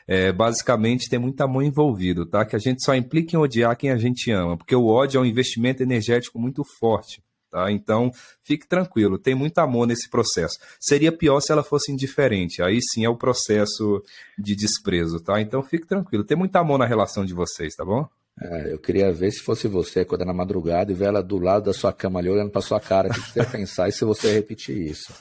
[0.08, 2.46] é, basicamente tem muito amor envolvido, tá?
[2.46, 5.22] Que a gente só implica em odiar quem a gente ama, porque o ódio é
[5.22, 7.22] um investimento energético muito forte.
[7.52, 7.70] Tá?
[7.70, 8.10] Então,
[8.42, 10.58] fique tranquilo, tem muito amor nesse processo.
[10.80, 14.02] Seria pior se ela fosse indiferente, aí sim é o processo
[14.40, 15.42] de desprezo, tá?
[15.42, 18.08] Então, fique tranquilo, tem muito amor na relação de vocês, tá bom?
[18.42, 21.66] É, eu queria ver se fosse você acordar na madrugada e ver ela do lado
[21.66, 23.10] da sua cama ali olhando para sua cara.
[23.10, 25.14] O que você ia pensar e se você repetir isso?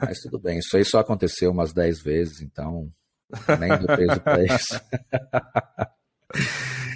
[0.00, 2.90] Mas tudo bem, isso aí só aconteceu umas 10 vezes, então
[3.58, 4.80] nem do peso para isso.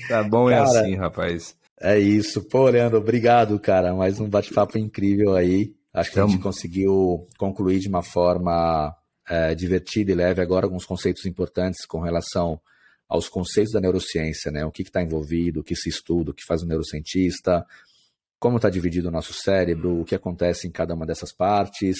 [0.08, 1.56] Tá bom, é cara, é assim, rapaz.
[1.80, 2.42] É isso.
[2.42, 3.94] Pô, Leandro, obrigado, cara.
[3.94, 5.74] Mais um bate-papo incrível aí.
[5.92, 8.94] Acho que a gente conseguiu concluir de uma forma
[9.28, 12.60] é, divertida e leve agora alguns conceitos importantes com relação
[13.08, 14.64] aos conceitos da neurociência, né?
[14.64, 17.64] O que está envolvido, o que se estuda, o que faz o neurocientista,
[18.38, 21.96] como está dividido o nosso cérebro, o que acontece em cada uma dessas partes,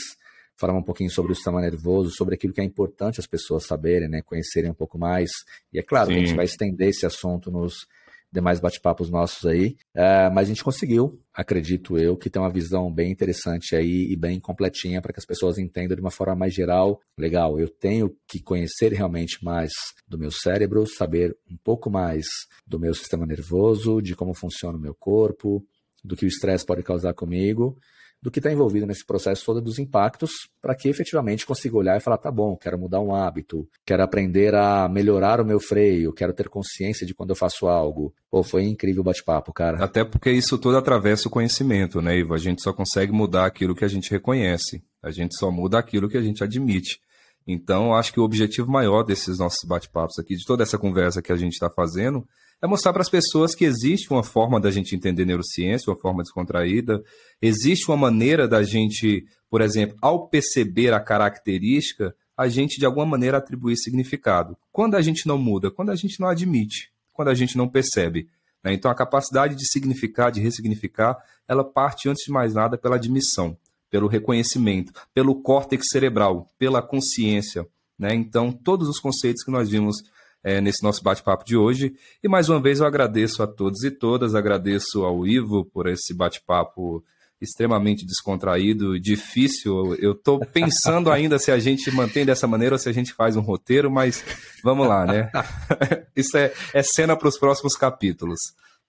[0.59, 4.09] falar um pouquinho sobre o sistema nervoso, sobre aquilo que é importante as pessoas saberem,
[4.09, 4.22] né?
[4.22, 5.30] Conhecerem um pouco mais.
[5.72, 6.12] E é claro Sim.
[6.14, 7.86] que a gente vai estender esse assunto nos
[8.30, 9.76] demais bate-papos nossos aí.
[9.94, 14.16] É, mas a gente conseguiu, acredito eu, que tem uma visão bem interessante aí e
[14.16, 17.00] bem completinha para que as pessoas entendam de uma forma mais geral.
[17.16, 19.72] Legal, eu tenho que conhecer realmente mais
[20.06, 22.26] do meu cérebro, saber um pouco mais
[22.66, 25.64] do meu sistema nervoso, de como funciona o meu corpo,
[26.04, 27.78] do que o estresse pode causar comigo
[28.21, 32.01] do que está envolvido nesse processo todo dos impactos, para que efetivamente consiga olhar e
[32.01, 36.33] falar: tá bom, quero mudar um hábito, quero aprender a melhorar o meu freio, quero
[36.33, 38.12] ter consciência de quando eu faço algo.
[38.31, 39.83] Pô, foi incrível o bate-papo, cara.
[39.83, 42.35] Até porque isso tudo atravessa o conhecimento, né, Ivo?
[42.35, 46.09] A gente só consegue mudar aquilo que a gente reconhece, a gente só muda aquilo
[46.09, 47.01] que a gente admite.
[47.47, 51.33] Então, acho que o objetivo maior desses nossos bate-papos aqui, de toda essa conversa que
[51.33, 52.29] a gente está fazendo,
[52.61, 56.22] é mostrar para as pessoas que existe uma forma da gente entender neurociência, uma forma
[56.22, 57.02] descontraída,
[57.40, 63.06] existe uma maneira da gente, por exemplo, ao perceber a característica, a gente de alguma
[63.06, 64.56] maneira atribuir significado.
[64.72, 68.28] Quando a gente não muda, quando a gente não admite, quando a gente não percebe.
[68.62, 68.72] Né?
[68.72, 73.56] Então a capacidade de significar, de ressignificar, ela parte antes de mais nada pela admissão,
[73.88, 77.66] pelo reconhecimento, pelo córtex cerebral, pela consciência.
[77.96, 78.14] Né?
[78.14, 80.02] Então todos os conceitos que nós vimos
[80.43, 81.95] é, nesse nosso bate-papo de hoje.
[82.22, 86.14] E mais uma vez eu agradeço a todos e todas, agradeço ao Ivo por esse
[86.14, 87.05] bate-papo
[87.41, 89.95] extremamente descontraído, e difícil.
[89.97, 93.36] Eu estou pensando ainda se a gente mantém dessa maneira ou se a gente faz
[93.36, 94.24] um roteiro, mas
[94.62, 95.30] vamos lá, né?
[96.16, 98.39] Isso é, é cena para os próximos capítulos.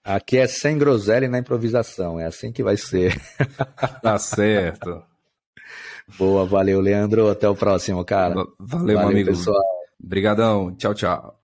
[0.02, 3.20] Aqui é sem groselha na improvisação, é assim que vai ser.
[4.02, 5.02] Tá certo.
[6.18, 7.28] Boa, valeu, Leandro.
[7.28, 8.34] Até o próximo, cara.
[8.34, 9.30] Valeu, valeu meu amigo.
[9.30, 9.62] Pessoal.
[10.02, 10.74] Obrigadão.
[10.74, 11.39] Tchau, tchau.